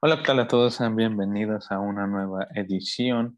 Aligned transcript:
Hola, 0.00 0.18
¿qué 0.18 0.22
tal 0.26 0.38
a 0.38 0.46
todos? 0.46 0.76
Sean 0.76 0.94
bienvenidos 0.94 1.72
a 1.72 1.80
una 1.80 2.06
nueva 2.06 2.46
edición 2.54 3.36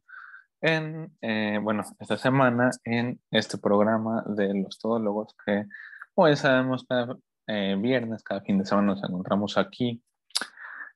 en, 0.61 1.11
eh, 1.23 1.59
bueno, 1.63 1.85
esta 1.99 2.19
semana 2.19 2.71
en 2.85 3.19
este 3.31 3.57
programa 3.57 4.23
de 4.27 4.53
los 4.53 4.79
todólogos 4.79 5.35
que, 5.43 5.65
pues, 6.15 6.41
sabemos 6.41 6.85
cada 6.87 7.17
eh, 7.47 7.77
viernes, 7.81 8.23
cada 8.23 8.43
fin 8.43 8.59
de 8.59 8.67
semana 8.67 8.89
nos 8.89 9.03
encontramos 9.03 9.57
aquí. 9.57 10.03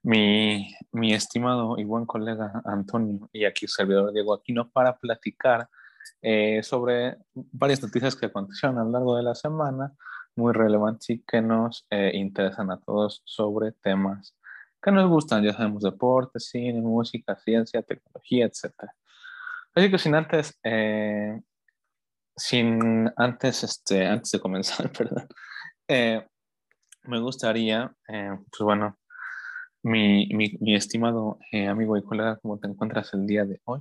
Mi, 0.02 0.68
mi 0.92 1.14
estimado 1.14 1.78
y 1.78 1.84
buen 1.84 2.04
colega 2.04 2.60
Antonio 2.66 3.30
y 3.32 3.46
aquí 3.46 3.66
servidor 3.66 4.12
Diego 4.12 4.34
Aquino 4.34 4.68
para 4.68 4.98
platicar 4.98 5.70
eh, 6.20 6.62
sobre 6.62 7.16
varias 7.32 7.82
noticias 7.82 8.14
que 8.14 8.26
acontecieron 8.26 8.78
a 8.78 8.84
lo 8.84 8.90
largo 8.90 9.16
de 9.16 9.22
la 9.22 9.34
semana, 9.34 9.94
muy 10.36 10.52
relevantes 10.52 11.08
y 11.08 11.22
que 11.22 11.40
nos 11.40 11.86
interesan 11.90 12.70
a 12.70 12.80
todos 12.80 13.22
sobre 13.24 13.72
temas 13.72 14.34
que 14.84 14.92
nos 14.92 15.08
gustan, 15.08 15.42
ya 15.42 15.54
sabemos, 15.54 15.82
deporte, 15.82 16.38
cine, 16.38 16.80
música, 16.82 17.34
ciencia, 17.36 17.82
tecnología, 17.82 18.44
etc. 18.44 18.74
Así 19.74 19.90
que 19.90 19.98
sin 19.98 20.14
antes, 20.14 20.58
eh, 20.62 21.40
sin 22.36 23.10
antes, 23.16 23.64
este, 23.64 24.06
antes 24.06 24.30
de 24.32 24.40
comenzar, 24.40 24.92
perdón, 24.92 25.26
eh, 25.88 26.26
me 27.04 27.18
gustaría, 27.18 27.94
eh, 28.08 28.36
pues 28.50 28.60
bueno, 28.60 28.98
mi, 29.82 30.28
mi, 30.28 30.56
mi 30.60 30.74
estimado 30.74 31.38
amigo 31.68 31.96
y 31.96 32.02
colega, 32.02 32.38
¿cómo 32.42 32.58
te 32.58 32.66
encuentras 32.66 33.14
el 33.14 33.26
día 33.26 33.44
de 33.46 33.60
hoy? 33.64 33.80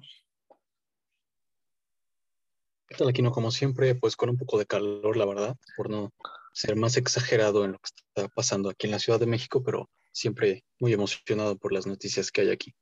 ¿Qué 2.87 2.95
tal, 2.95 3.09
Aquino? 3.09 3.31
Como 3.31 3.51
siempre, 3.51 3.95
pues 3.95 4.15
con 4.15 4.29
un 4.29 4.37
poco 4.37 4.57
de 4.57 4.65
calor, 4.65 5.17
la 5.17 5.25
verdad, 5.25 5.57
por 5.75 5.89
no 5.89 6.13
ser 6.53 6.77
más 6.77 6.95
exagerado 6.95 7.65
en 7.65 7.73
lo 7.73 7.79
que 7.79 7.89
está 7.95 8.27
pasando 8.29 8.69
aquí 8.69 8.87
en 8.87 8.91
la 8.91 8.99
Ciudad 8.99 9.19
de 9.19 9.25
México, 9.25 9.63
pero 9.63 9.89
siempre 10.13 10.63
muy 10.79 10.93
emocionado 10.93 11.57
por 11.57 11.73
las 11.73 11.85
noticias 11.85 12.31
que 12.31 12.41
hay 12.41 12.51
aquí. 12.51 12.75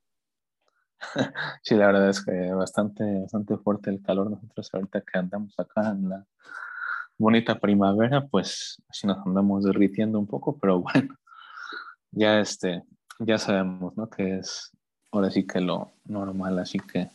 Sí, 1.62 1.74
la 1.74 1.86
verdad 1.86 2.10
es 2.10 2.24
que 2.24 2.52
bastante, 2.52 3.04
bastante 3.22 3.56
fuerte 3.58 3.90
el 3.90 4.02
calor. 4.02 4.30
Nosotros 4.30 4.70
ahorita 4.72 5.00
que 5.00 5.18
andamos 5.18 5.54
acá 5.58 5.90
en 5.90 6.08
la 6.08 6.26
bonita 7.18 7.58
primavera, 7.58 8.26
pues 8.26 8.82
así 8.88 9.06
nos 9.06 9.24
andamos 9.26 9.64
derritiendo 9.64 10.18
un 10.18 10.26
poco, 10.26 10.58
pero 10.58 10.80
bueno, 10.80 11.14
ya 12.10 12.40
este, 12.40 12.82
ya 13.18 13.38
sabemos, 13.38 13.96
¿no? 13.96 14.08
Que 14.08 14.38
es 14.38 14.70
ahora 15.10 15.30
sí 15.30 15.46
que 15.46 15.60
lo 15.60 15.92
normal, 16.04 16.58
así 16.58 16.78
que, 16.78 17.10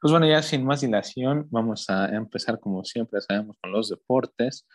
pues 0.00 0.10
bueno, 0.12 0.26
ya 0.26 0.42
sin 0.42 0.64
más 0.64 0.82
dilación, 0.82 1.48
vamos 1.50 1.88
a 1.88 2.08
empezar 2.14 2.60
como 2.60 2.84
siempre 2.84 3.20
sabemos 3.20 3.56
con 3.60 3.72
los 3.72 3.88
deportes, 3.88 4.66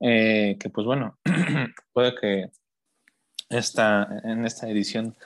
eh, 0.00 0.56
que 0.58 0.70
pues 0.70 0.86
bueno, 0.86 1.18
puede 1.92 2.14
que 2.14 2.50
esta, 3.54 4.20
en 4.24 4.44
esta 4.44 4.68
edición 4.68 5.16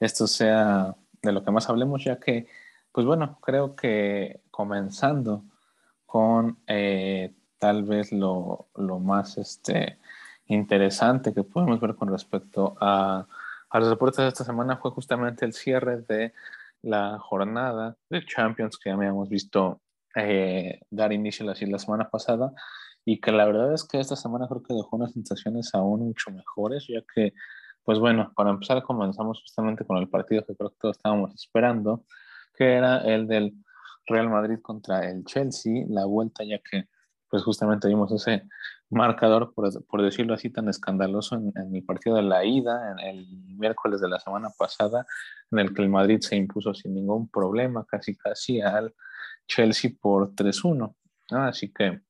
esto 0.00 0.26
sea 0.26 0.96
de 1.22 1.32
lo 1.32 1.44
que 1.44 1.52
más 1.52 1.68
hablemos, 1.68 2.02
ya 2.04 2.18
que, 2.18 2.48
pues 2.90 3.06
bueno, 3.06 3.38
creo 3.40 3.76
que 3.76 4.40
comenzando 4.50 5.44
con 6.06 6.58
eh, 6.66 7.34
tal 7.58 7.84
vez 7.84 8.12
lo, 8.12 8.68
lo, 8.74 8.98
más 8.98 9.38
este, 9.38 9.98
interesante 10.46 11.32
que 11.32 11.44
podemos 11.44 11.80
ver 11.80 11.94
con 11.94 12.10
respecto 12.10 12.76
a, 12.80 13.26
los 13.74 13.88
deportes 13.88 14.18
de 14.18 14.28
esta 14.28 14.44
semana 14.44 14.76
fue 14.76 14.90
justamente 14.90 15.44
el 15.46 15.54
cierre 15.54 16.02
de 16.02 16.34
la 16.82 17.18
jornada 17.18 17.96
de 18.10 18.26
Champions 18.26 18.76
que 18.78 18.90
ya 18.90 18.96
habíamos 18.96 19.28
visto 19.28 19.80
eh, 20.14 20.80
dar 20.90 21.12
inicio 21.12 21.46
la 21.46 21.78
semana 21.78 22.10
pasada 22.10 22.52
y 23.04 23.20
que 23.20 23.32
la 23.32 23.46
verdad 23.46 23.72
es 23.72 23.84
que 23.84 24.00
esta 24.00 24.16
semana 24.16 24.46
creo 24.48 24.62
que 24.62 24.74
dejó 24.74 24.96
unas 24.96 25.12
sensaciones 25.12 25.74
aún 25.74 26.00
mucho 26.00 26.30
mejores, 26.30 26.86
ya 26.88 27.02
que 27.14 27.32
pues 27.84 27.98
bueno, 27.98 28.32
para 28.34 28.50
empezar 28.50 28.82
comenzamos 28.82 29.40
justamente 29.40 29.84
con 29.84 29.98
el 29.98 30.08
partido 30.08 30.44
que 30.44 30.54
creo 30.54 30.70
que 30.70 30.76
todos 30.80 30.96
estábamos 30.96 31.34
esperando, 31.34 32.04
que 32.54 32.74
era 32.74 32.98
el 32.98 33.26
del 33.26 33.54
Real 34.06 34.28
Madrid 34.28 34.58
contra 34.60 35.08
el 35.08 35.24
Chelsea, 35.24 35.84
la 35.88 36.04
vuelta 36.04 36.44
ya 36.44 36.58
que 36.58 36.88
pues 37.28 37.42
justamente 37.44 37.88
vimos 37.88 38.12
ese 38.12 38.46
marcador, 38.90 39.54
por, 39.54 40.02
decirlo 40.02 40.34
así, 40.34 40.50
tan 40.50 40.68
escandaloso 40.68 41.36
en, 41.36 41.74
el 41.74 41.82
partido 41.82 42.16
de 42.16 42.22
la 42.22 42.44
ida, 42.44 42.92
en 42.92 42.98
el 42.98 43.26
miércoles 43.56 44.02
de 44.02 44.08
la 44.10 44.20
semana 44.20 44.50
pasada, 44.58 45.06
en 45.50 45.60
el 45.60 45.72
que 45.72 45.80
el 45.80 45.88
Madrid 45.88 46.20
se 46.20 46.36
impuso 46.36 46.74
sin 46.74 46.94
ningún 46.94 47.30
problema, 47.30 47.86
casi 47.86 48.14
casi 48.16 48.60
al 48.60 48.94
Chelsea 49.48 49.92
por 49.98 50.34
3-1. 50.34 50.94
Así 51.30 51.72
que 51.72 52.02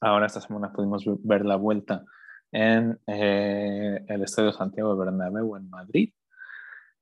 ahora 0.00 0.24
esta 0.24 0.40
semana 0.40 0.72
pudimos 0.72 1.04
ver 1.22 1.44
la 1.44 1.56
vuelta 1.56 2.02
en 2.52 2.98
eh, 3.06 4.04
el 4.08 4.22
Estadio 4.22 4.52
Santiago 4.52 4.96
Bernabéu 4.96 5.56
en 5.56 5.68
Madrid. 5.70 6.12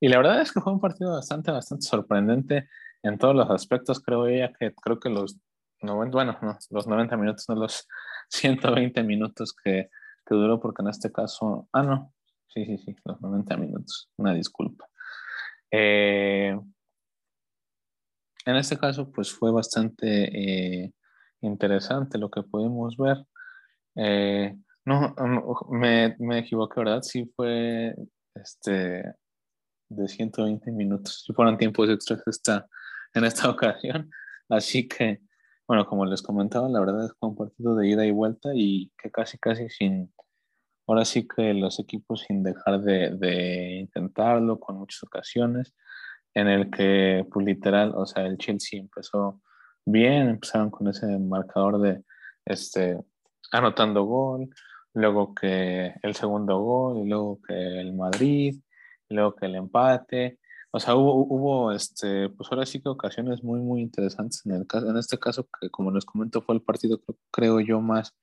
Y 0.00 0.08
la 0.08 0.18
verdad 0.18 0.40
es 0.40 0.52
que 0.52 0.60
fue 0.60 0.72
un 0.72 0.80
partido 0.80 1.12
bastante, 1.12 1.50
bastante 1.50 1.86
sorprendente 1.86 2.68
en 3.02 3.18
todos 3.18 3.34
los 3.34 3.50
aspectos. 3.50 4.00
Creo 4.00 4.24
que 4.24 4.74
creo 4.82 5.00
que 5.00 5.08
los 5.08 5.38
90, 5.82 6.14
bueno, 6.14 6.38
no, 6.42 6.58
los 6.70 6.86
90 6.86 7.16
minutos, 7.16 7.44
no 7.48 7.54
los 7.56 7.86
120 8.30 9.02
minutos 9.02 9.54
que, 9.54 9.90
que 10.26 10.34
duró, 10.34 10.60
porque 10.60 10.82
en 10.82 10.88
este 10.88 11.10
caso, 11.10 11.68
ah, 11.72 11.82
no, 11.82 12.14
sí, 12.48 12.64
sí, 12.64 12.78
sí, 12.78 12.96
los 13.04 13.20
90 13.20 13.56
minutos, 13.56 14.10
una 14.16 14.34
disculpa. 14.34 14.88
Eh, 15.70 16.58
en 18.44 18.56
este 18.56 18.78
caso, 18.78 19.10
pues 19.10 19.32
fue 19.32 19.50
bastante 19.50 20.84
eh, 20.84 20.92
interesante 21.42 22.18
lo 22.18 22.30
que 22.30 22.42
pudimos 22.42 22.96
ver. 22.96 23.18
Eh, 23.94 24.56
no, 24.88 25.14
me, 25.70 26.16
me 26.18 26.38
equivoqué, 26.38 26.80
¿verdad? 26.80 27.02
Sí 27.02 27.30
fue 27.36 27.94
este, 28.34 29.04
de 29.88 30.08
120 30.08 30.70
minutos. 30.72 31.24
Sí 31.26 31.32
fueron 31.34 31.58
tiempos 31.58 31.90
extras 31.90 32.22
esta, 32.26 32.66
en 33.14 33.24
esta 33.24 33.50
ocasión. 33.50 34.10
Así 34.48 34.88
que, 34.88 35.20
bueno, 35.66 35.86
como 35.86 36.06
les 36.06 36.22
comentaba, 36.22 36.68
la 36.68 36.80
verdad 36.80 37.04
es 37.04 37.12
que 37.12 37.18
fue 37.20 37.28
un 37.28 37.36
partido 37.36 37.76
de 37.76 37.88
ida 37.88 38.06
y 38.06 38.10
vuelta 38.10 38.50
y 38.54 38.90
que 38.96 39.10
casi, 39.10 39.36
casi 39.38 39.68
sin, 39.68 40.12
ahora 40.86 41.04
sí 41.04 41.28
que 41.28 41.52
los 41.52 41.78
equipos 41.78 42.22
sin 42.26 42.42
dejar 42.42 42.80
de, 42.80 43.10
de 43.10 43.80
intentarlo 43.80 44.58
con 44.58 44.78
muchas 44.78 45.02
ocasiones, 45.02 45.74
en 46.32 46.48
el 46.48 46.70
que, 46.70 47.26
pues 47.30 47.44
literal, 47.44 47.92
o 47.94 48.06
sea, 48.06 48.24
el 48.24 48.38
Chelsea 48.38 48.80
empezó 48.80 49.42
bien, 49.84 50.28
empezaron 50.30 50.70
con 50.70 50.88
ese 50.88 51.06
marcador 51.18 51.78
de, 51.80 52.02
este, 52.46 52.98
anotando 53.52 54.04
gol, 54.04 54.48
luego 54.98 55.34
que 55.34 55.94
el 56.02 56.14
segundo 56.14 56.58
gol, 56.60 56.98
y 56.98 57.08
luego 57.08 57.40
que 57.46 57.80
el 57.80 57.94
Madrid, 57.94 58.60
y 59.08 59.14
luego 59.14 59.34
que 59.34 59.46
el 59.46 59.54
empate. 59.56 60.38
O 60.70 60.80
sea, 60.80 60.94
hubo, 60.96 61.14
hubo 61.14 61.72
este, 61.72 62.28
pues 62.30 62.50
ahora 62.50 62.66
sí 62.66 62.80
que 62.80 62.88
ocasiones 62.88 63.42
muy, 63.42 63.60
muy 63.60 63.80
interesantes 63.80 64.44
en, 64.44 64.52
el 64.52 64.66
caso, 64.66 64.90
en 64.90 64.96
este 64.98 65.18
caso, 65.18 65.48
que 65.60 65.70
como 65.70 65.90
les 65.90 66.04
comento, 66.04 66.42
fue 66.42 66.56
el 66.56 66.62
partido, 66.62 67.00
creo, 67.30 67.60
yo, 67.60 67.80
más, 67.80 68.14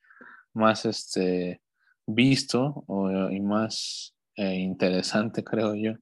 más 0.53 0.85
este, 0.85 1.62
visto 2.06 2.85
y 3.31 3.40
más 3.41 4.16
eh, 4.35 4.56
interesante, 4.56 5.44
creo 5.44 5.75
yo, 5.75 5.94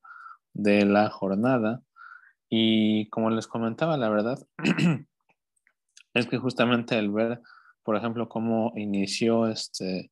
de 0.54 0.86
la 0.86 1.10
jornada. 1.10 1.82
Y 2.50 3.10
como 3.10 3.30
les 3.30 3.48
comentaba, 3.48 3.98
la 3.98 4.10
verdad 4.10 4.40
es 6.14 6.28
que 6.28 6.38
justamente 6.38 6.98
el 6.98 7.12
ver, 7.12 7.42
por 7.84 7.96
ejemplo, 7.96 8.30
cómo 8.30 8.74
inició 8.76 9.48
este, 9.48 10.12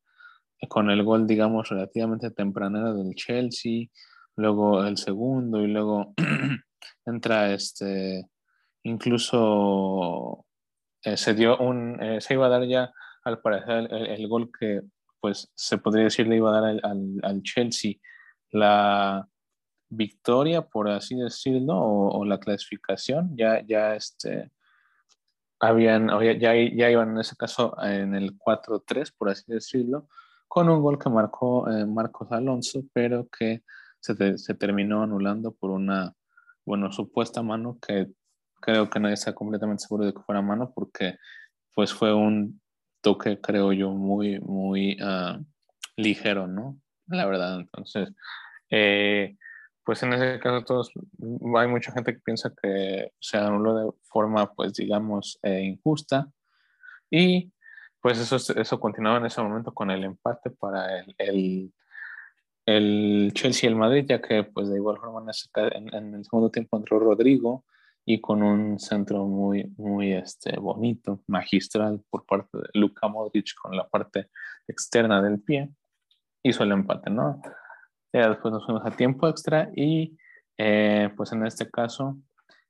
con 0.67 0.89
el 0.89 1.03
gol, 1.03 1.27
digamos, 1.27 1.69
relativamente 1.69 2.31
tempranero 2.31 2.94
del 2.94 3.16
Chelsea, 3.16 3.88
luego 4.35 4.83
el 4.86 4.97
segundo 4.97 5.62
y 5.62 5.68
luego 5.68 6.13
entra 7.06 7.53
este, 7.53 8.27
incluso 8.83 10.45
eh, 11.03 11.18
se 11.18 11.33
dio 11.33 11.57
un, 11.57 12.01
eh, 12.01 12.21
se 12.21 12.36
iba 12.36 12.45
a 12.45 12.50
dar 12.50 12.63
ya 12.65 12.91
al 13.24 13.39
parecer 13.41 13.91
el, 13.91 14.27
gol 14.27 14.51
que 14.57 14.81
pues 15.19 15.51
se 15.56 15.77
podría 15.77 16.06
decir 16.06 16.27
le 16.27 16.38
iba 16.38 16.50
a 16.50 16.62
dar 16.62 16.80
al, 16.83 17.19
al, 17.21 17.44
Chelsea. 17.44 17.94
La 18.51 19.27
victoria, 19.89 20.63
por 20.63 20.89
así 20.89 21.15
decirlo, 21.15 21.77
o, 21.77 22.25
la 22.25 22.39
clasificación, 22.39 23.36
ya, 23.38 23.62
ya 23.65 23.95
este, 23.95 24.51
habían, 25.59 26.07
ya, 26.39 26.53
ya 26.56 26.89
iban 26.89 27.12
en 27.12 27.19
ese 27.19 27.36
caso 27.36 27.75
en 27.83 28.15
el 28.15 28.38
4-3, 28.38 29.13
por 29.15 29.30
así 29.30 29.44
decirlo, 29.47 30.07
con 30.51 30.68
un 30.68 30.81
gol 30.81 31.00
que 31.00 31.09
marcó 31.09 31.71
eh, 31.71 31.86
Marcos 31.86 32.30
Alonso, 32.30 32.83
pero 32.92 33.25
que 33.30 33.63
se, 34.01 34.53
terminó 34.56 35.01
anulando 35.01 35.53
por 35.53 35.71
una, 35.71 36.13
bueno, 36.65 36.92
supuesta 36.92 37.42
mano 37.42 37.80
que 37.80 38.07
creo 38.59 38.89
que 38.89 39.00
nadie 39.00 39.13
está 39.13 39.33
completamente 39.33 39.83
seguro 39.83 40.06
de 40.06 40.13
que 40.13 40.19
fuera 40.19 40.42
mano 40.42 40.74
porque 40.75 41.15
pues 41.74 41.94
fue 41.94 42.13
un 42.13 42.59
toque, 43.00 43.39
creo 43.39 43.71
yo, 43.71 43.92
muy, 43.92 44.42
muy 44.42 44.98
uh, 45.01 45.42
ligero, 45.95 46.48
¿no? 46.48 46.77
La 47.07 47.25
verdad, 47.25 47.62
entonces, 47.62 48.09
eh, 48.69 49.38
pues 49.86 50.03
en 50.03 50.12
ese 50.12 50.38
caso 50.42 50.65
todos, 50.65 50.92
hay 51.57 51.68
mucha 51.69 51.94
gente 51.94 52.13
que 52.13 52.19
piensa 52.19 52.51
que 52.62 53.13
se 53.21 53.38
anuló 53.38 53.74
de 53.74 53.89
forma, 54.03 54.51
pues 54.53 54.74
digamos, 54.74 55.39
eh, 55.44 55.62
injusta 55.62 56.30
y 57.09 57.53
pues 58.01 58.19
eso, 58.19 58.53
eso 58.59 58.80
continuaba 58.80 59.18
en 59.18 59.25
ese 59.25 59.42
momento 59.42 59.74
con 59.74 59.92
el 59.92 60.03
empate 60.03 60.50
para 60.50 61.00
el, 61.18 61.74
el 62.65 63.31
Chelsea 63.33 63.69
y 63.69 63.74
el 63.74 63.77
Madrid, 63.77 64.06
ya 64.07 64.21
que 64.21 64.44
pues 64.44 64.69
de 64.69 64.77
igual 64.77 64.98
forma 64.98 65.31
en, 65.56 65.94
en 65.94 66.13
el 66.15 66.25
segundo 66.25 66.50
tiempo 66.50 66.77
entró 66.77 67.00
Rodrigo 67.00 67.65
y 68.06 68.19
con 68.19 68.42
un 68.44 68.80
centro 68.80 69.25
muy, 69.25 69.71
muy 69.77 70.13
este, 70.13 70.57
bonito, 70.59 71.21
magistral 71.27 72.01
por 72.09 72.25
parte 72.25 72.57
de 72.57 72.69
Luka 72.74 73.07
Modric 73.07 73.53
con 73.62 73.75
la 73.75 73.88
parte 73.88 74.30
externa 74.68 75.21
del 75.21 75.39
pie, 75.42 75.69
hizo 76.44 76.63
el 76.63 76.71
empate, 76.71 77.09
¿no? 77.09 77.42
Ya 78.13 78.30
después 78.30 78.51
nos 78.51 78.65
fuimos 78.65 78.86
a 78.86 78.92
tiempo 78.92 79.27
extra 79.27 79.69
y 79.75 80.18
eh, 80.57 81.09
pues 81.15 81.31
en 81.31 81.45
este 81.45 81.69
caso 81.69 82.18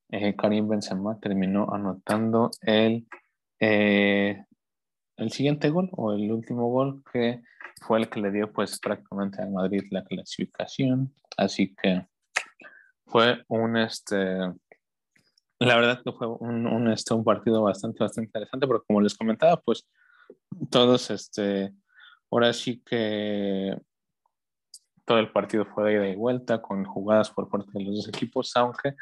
eh, 0.09 0.35
Karim 0.35 0.67
Benzema 0.67 1.19
terminó 1.19 1.73
anotando 1.73 2.51
el, 2.61 3.07
eh, 3.59 4.43
el 5.21 5.31
siguiente 5.31 5.69
gol 5.69 5.89
o 5.93 6.13
el 6.13 6.31
último 6.31 6.67
gol 6.69 7.03
que 7.11 7.41
fue 7.81 7.99
el 7.99 8.09
que 8.09 8.19
le 8.19 8.31
dio 8.31 8.51
pues 8.51 8.79
prácticamente 8.79 9.41
al 9.41 9.51
Madrid 9.51 9.83
la 9.91 10.03
clasificación. 10.03 11.13
Así 11.37 11.75
que 11.75 12.05
fue 13.05 13.43
un, 13.47 13.77
este, 13.77 14.15
la 15.59 15.75
verdad 15.75 16.01
que 16.03 16.11
fue 16.11 16.27
un, 16.27 16.65
un, 16.65 16.91
este, 16.91 17.13
un 17.13 17.23
partido 17.23 17.61
bastante, 17.61 18.03
bastante 18.03 18.27
interesante, 18.27 18.67
porque 18.67 18.85
como 18.87 19.01
les 19.01 19.15
comentaba, 19.15 19.57
pues 19.57 19.87
todos, 20.69 21.11
este, 21.11 21.73
ahora 22.31 22.51
sí 22.53 22.81
que 22.83 23.77
todo 25.05 25.19
el 25.19 25.31
partido 25.31 25.65
fue 25.65 25.83
de 25.83 25.93
ida 25.93 26.07
y 26.07 26.15
vuelta, 26.15 26.61
con 26.61 26.83
jugadas 26.83 27.29
por 27.29 27.49
parte 27.49 27.71
de 27.73 27.83
los 27.83 27.95
dos 27.95 28.07
equipos, 28.07 28.51
aunque 28.55 28.95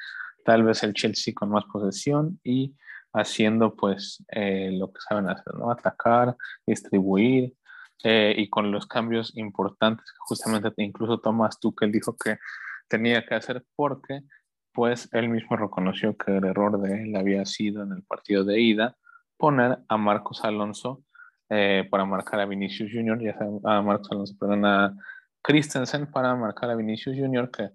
tal 0.43 0.63
vez 0.63 0.83
el 0.83 0.93
Chelsea 0.93 1.33
con 1.33 1.49
más 1.49 1.63
posesión 1.71 2.39
y 2.43 2.75
haciendo 3.13 3.75
pues 3.75 4.23
eh, 4.31 4.69
lo 4.71 4.91
que 4.91 5.01
saben 5.07 5.29
hacer, 5.29 5.53
¿no? 5.55 5.71
Atacar, 5.71 6.35
distribuir 6.65 7.55
eh, 8.03 8.33
y 8.37 8.49
con 8.49 8.71
los 8.71 8.87
cambios 8.87 9.35
importantes 9.35 10.05
que 10.11 10.17
justamente 10.19 10.71
incluso 10.77 11.19
Thomas 11.19 11.59
Tuchel 11.59 11.91
dijo 11.91 12.15
que 12.17 12.37
tenía 12.87 13.25
que 13.25 13.35
hacer 13.35 13.65
porque 13.75 14.21
pues 14.71 15.09
él 15.11 15.29
mismo 15.29 15.57
reconoció 15.57 16.15
que 16.15 16.37
el 16.37 16.45
error 16.45 16.79
de 16.81 17.03
él 17.03 17.15
había 17.15 17.45
sido 17.45 17.83
en 17.83 17.91
el 17.91 18.03
partido 18.03 18.43
de 18.43 18.61
ida 18.61 18.95
poner 19.37 19.79
a 19.87 19.97
Marcos 19.97 20.43
Alonso 20.43 21.03
eh, 21.49 21.87
para 21.89 22.05
marcar 22.05 22.39
a 22.39 22.45
Vinicius 22.45 22.91
Junior, 22.91 23.19
ya 23.21 23.35
a 23.63 23.81
Marcos 23.81 24.11
Alonso, 24.11 24.35
perdón, 24.39 24.65
a 24.65 24.95
Christensen 25.41 26.11
para 26.11 26.35
marcar 26.35 26.69
a 26.69 26.75
Vinicius 26.75 27.17
Junior 27.17 27.49
que 27.49 27.71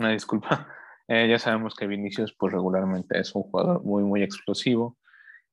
una 0.00 0.10
disculpa. 0.10 0.66
Eh, 1.12 1.26
ya 1.28 1.40
sabemos 1.40 1.74
que 1.74 1.88
Vinicius, 1.88 2.32
pues 2.38 2.52
regularmente 2.52 3.18
es 3.18 3.34
un 3.34 3.42
jugador 3.42 3.82
muy, 3.82 4.04
muy 4.04 4.22
explosivo 4.22 4.96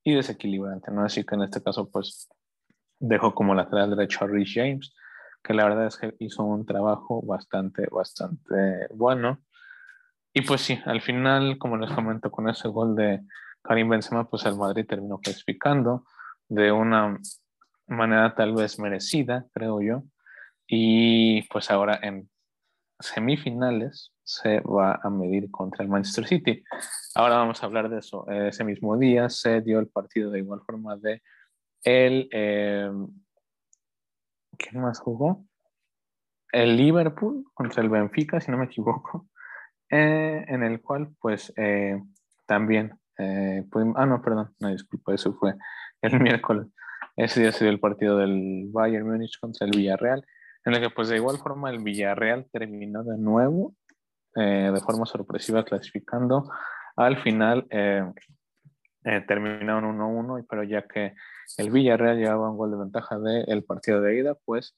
y 0.03 0.13
desequilibrante, 0.13 0.91
¿no? 0.91 1.03
Así 1.03 1.23
que 1.23 1.33
en 1.33 1.41
este 1.41 1.63
caso, 1.63 1.89
pues 1.89 2.29
dejó 2.99 3.33
como 3.33 3.55
lateral 3.55 3.89
derecho 3.89 4.23
a 4.23 4.27
Rich 4.27 4.53
James, 4.53 4.93
que 5.43 5.55
la 5.55 5.63
verdad 5.63 5.87
es 5.87 5.97
que 5.97 6.13
hizo 6.19 6.43
un 6.43 6.63
trabajo 6.63 7.23
bastante, 7.23 7.87
bastante 7.91 8.87
bueno. 8.93 9.39
Y 10.31 10.41
pues 10.41 10.61
sí, 10.61 10.79
al 10.85 11.01
final, 11.01 11.57
como 11.57 11.75
les 11.77 11.89
comento, 11.91 12.29
con 12.29 12.47
ese 12.49 12.67
gol 12.67 12.95
de 12.95 13.21
Karim 13.63 13.89
Benzema, 13.89 14.29
pues 14.29 14.45
el 14.45 14.57
Madrid 14.57 14.85
terminó 14.87 15.17
clasificando 15.17 16.05
de 16.47 16.71
una 16.71 17.17
manera 17.87 18.35
tal 18.35 18.53
vez 18.53 18.77
merecida, 18.77 19.47
creo 19.55 19.81
yo. 19.81 20.03
Y 20.67 21.41
pues 21.49 21.71
ahora 21.71 21.97
en 21.99 22.29
semifinales 22.99 24.13
se 24.23 24.59
va 24.61 24.99
a 25.01 25.09
medir 25.09 25.49
contra 25.51 25.83
el 25.83 25.89
Manchester 25.89 26.27
City. 26.27 26.63
Ahora 27.15 27.37
vamos 27.37 27.61
a 27.61 27.65
hablar 27.65 27.89
de 27.89 27.99
eso. 27.99 28.27
Ese 28.29 28.63
mismo 28.63 28.97
día 28.97 29.29
se 29.29 29.61
dio 29.61 29.79
el 29.79 29.87
partido 29.87 30.31
de 30.31 30.39
igual 30.39 30.61
forma 30.65 30.97
de 30.97 31.21
el... 31.83 32.27
Eh, 32.31 32.91
¿Quién 34.57 34.81
más 34.81 34.99
jugó? 34.99 35.45
El 36.51 36.77
Liverpool 36.77 37.45
contra 37.53 37.83
el 37.83 37.89
Benfica, 37.89 38.41
si 38.41 38.49
no 38.49 38.57
me 38.57 38.65
equivoco, 38.65 39.29
eh, 39.89 40.43
en 40.47 40.63
el 40.63 40.81
cual 40.81 41.09
pues 41.19 41.53
eh, 41.57 42.01
también... 42.45 42.99
ah, 43.17 44.05
no, 44.05 44.21
perdón, 44.21 44.55
no, 44.59 44.69
disculpa, 44.69 45.13
eso 45.13 45.33
fue 45.35 45.55
el 46.01 46.19
miércoles. 46.21 46.67
Ese 47.15 47.41
día 47.41 47.51
se 47.51 47.65
dio 47.65 47.71
el 47.71 47.79
partido 47.79 48.17
del 48.17 48.67
Bayern 48.71 49.07
Múnich 49.07 49.39
contra 49.39 49.65
el 49.65 49.71
Villarreal 49.75 50.25
en 50.65 50.73
el 50.73 50.81
que 50.81 50.89
pues 50.89 51.09
de 51.09 51.17
igual 51.17 51.37
forma 51.37 51.69
el 51.69 51.79
Villarreal 51.79 52.47
terminó 52.51 53.03
de 53.03 53.17
nuevo 53.17 53.73
eh, 54.39 54.69
de 54.71 54.81
forma 54.81 55.07
sorpresiva 55.07 55.65
clasificando. 55.65 56.47
Al 56.95 57.17
final 57.23 57.65
eh, 57.71 58.03
eh, 59.03 59.21
terminaron 59.27 59.97
1-1, 59.97 60.45
pero 60.47 60.63
ya 60.63 60.83
que 60.83 61.15
el 61.57 61.71
Villarreal 61.71 62.17
llevaba 62.17 62.51
un 62.51 62.57
gol 62.57 62.69
de 62.69 62.77
ventaja 62.77 63.17
del 63.17 63.63
partido 63.63 63.99
de 63.99 64.19
ida, 64.19 64.35
pues 64.45 64.75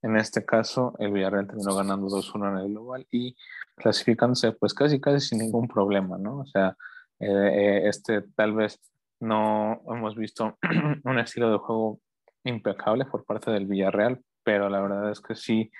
en 0.00 0.16
este 0.16 0.46
caso 0.46 0.94
el 0.98 1.12
Villarreal 1.12 1.46
terminó 1.46 1.74
ganando 1.74 2.06
2-1 2.06 2.52
en 2.52 2.58
el 2.58 2.68
global 2.70 3.06
y 3.10 3.36
clasificándose 3.76 4.52
pues 4.52 4.72
casi 4.72 4.98
casi 4.98 5.20
sin 5.28 5.40
ningún 5.40 5.68
problema, 5.68 6.16
¿no? 6.16 6.38
O 6.38 6.46
sea, 6.46 6.74
este 7.18 8.22
tal 8.34 8.54
vez 8.54 8.80
no 9.20 9.82
hemos 9.88 10.16
visto 10.16 10.58
un 11.04 11.18
estilo 11.18 11.52
de 11.52 11.58
juego 11.58 12.00
impecable 12.44 13.04
por 13.04 13.26
parte 13.26 13.50
del 13.50 13.66
Villarreal, 13.66 14.22
pero 14.44 14.68
la 14.68 14.80
verdad 14.80 15.10
es 15.10 15.20
que 15.20 15.34
sí 15.34 15.70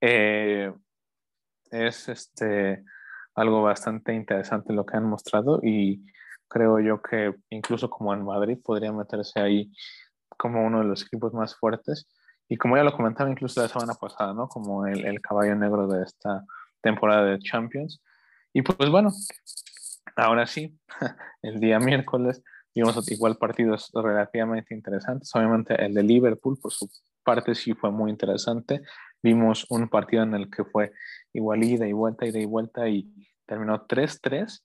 eh, 0.00 0.72
es 1.70 2.08
este, 2.08 2.84
algo 3.34 3.62
bastante 3.62 4.14
interesante 4.14 4.72
lo 4.72 4.84
que 4.84 4.96
han 4.96 5.04
mostrado 5.04 5.60
y 5.62 6.04
creo 6.48 6.80
yo 6.80 7.00
que 7.00 7.34
incluso 7.50 7.88
como 7.88 8.12
en 8.12 8.24
Madrid 8.24 8.58
podría 8.62 8.92
meterse 8.92 9.40
ahí 9.40 9.72
como 10.36 10.66
uno 10.66 10.80
de 10.80 10.86
los 10.86 11.02
equipos 11.02 11.32
más 11.32 11.54
fuertes 11.56 12.08
y 12.48 12.56
como 12.56 12.76
ya 12.76 12.84
lo 12.84 12.94
comentaba 12.94 13.30
incluso 13.30 13.62
la 13.62 13.68
semana 13.68 13.94
pasada, 13.94 14.34
¿no? 14.34 14.48
Como 14.48 14.86
el, 14.86 15.06
el 15.06 15.20
caballo 15.22 15.54
negro 15.54 15.86
de 15.86 16.02
esta 16.02 16.44
temporada 16.82 17.24
de 17.24 17.38
Champions. 17.38 18.02
Y 18.52 18.60
pues 18.60 18.90
bueno, 18.90 19.10
ahora 20.16 20.46
sí, 20.46 20.78
el 21.42 21.60
día 21.60 21.78
miércoles 21.78 22.42
vimos 22.74 23.10
igual 23.10 23.36
partidos 23.36 23.90
relativamente 23.94 24.74
interesantes. 24.74 25.34
Obviamente 25.34 25.82
el 25.82 25.94
de 25.94 26.02
Liverpool 26.02 26.58
por 26.60 26.72
su 26.72 26.90
parte 27.24 27.54
sí 27.54 27.74
fue 27.74 27.90
muy 27.90 28.10
interesante. 28.10 28.82
Vimos 29.22 29.66
un 29.70 29.88
partido 29.88 30.22
en 30.22 30.34
el 30.34 30.50
que 30.50 30.64
fue 30.64 30.92
igual 31.32 31.62
ida 31.62 31.86
y 31.86 31.92
vuelta, 31.92 32.26
ida 32.26 32.38
y 32.38 32.44
vuelta 32.44 32.88
y 32.88 33.12
terminó 33.46 33.86
3-3 33.86 34.64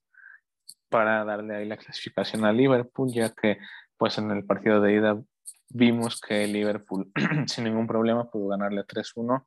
para 0.89 1.23
darle 1.25 1.55
ahí 1.55 1.67
la 1.67 1.77
clasificación 1.77 2.45
a 2.45 2.53
Liverpool, 2.53 3.11
ya 3.13 3.33
que 3.33 3.57
pues 3.97 4.17
en 4.17 4.31
el 4.31 4.45
partido 4.45 4.81
de 4.81 4.93
ida 4.93 5.21
vimos 5.69 6.21
que 6.21 6.47
Liverpool 6.47 7.11
sin 7.47 7.65
ningún 7.65 7.87
problema 7.87 8.29
pudo 8.29 8.49
ganarle 8.49 8.83
3-1 8.83 9.45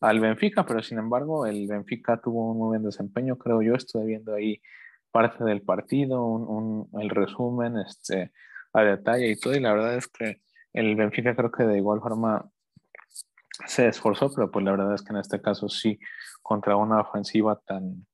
al 0.00 0.20
Benfica, 0.20 0.66
pero 0.66 0.82
sin 0.82 0.98
embargo 0.98 1.46
el 1.46 1.66
Benfica 1.66 2.20
tuvo 2.20 2.50
un 2.50 2.58
muy 2.58 2.68
buen 2.68 2.82
desempeño, 2.82 3.36
creo 3.36 3.62
yo, 3.62 3.74
estuve 3.74 4.04
viendo 4.06 4.34
ahí 4.34 4.60
parte 5.10 5.44
del 5.44 5.62
partido, 5.62 6.24
un, 6.24 6.88
el 7.00 7.10
resumen 7.10 7.78
este, 7.78 8.32
a 8.72 8.82
detalle 8.82 9.30
y 9.30 9.36
todo, 9.36 9.54
y 9.54 9.60
la 9.60 9.72
verdad 9.72 9.96
es 9.96 10.08
que 10.08 10.40
el 10.72 10.96
Benfica 10.96 11.34
creo 11.36 11.50
que 11.50 11.64
de 11.64 11.78
igual 11.78 12.00
forma 12.00 12.50
se 13.66 13.88
esforzó, 13.88 14.32
pero 14.34 14.50
pues 14.50 14.64
la 14.64 14.72
verdad 14.72 14.94
es 14.94 15.02
que 15.02 15.12
en 15.12 15.18
este 15.18 15.40
caso 15.40 15.68
sí, 15.68 15.98
contra 16.42 16.76
una 16.76 17.00
ofensiva 17.00 17.60
tan, 17.64 18.06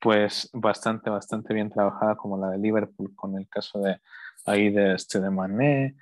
pues 0.00 0.48
bastante, 0.52 1.10
bastante 1.10 1.54
bien 1.54 1.70
trabajada 1.70 2.16
como 2.16 2.38
la 2.38 2.50
de 2.50 2.58
Liverpool, 2.58 3.14
con 3.14 3.36
el 3.36 3.48
caso 3.48 3.80
de 3.80 4.00
ahí 4.46 4.70
de, 4.70 4.94
este, 4.94 5.20
de 5.20 5.30
Mané, 5.30 5.96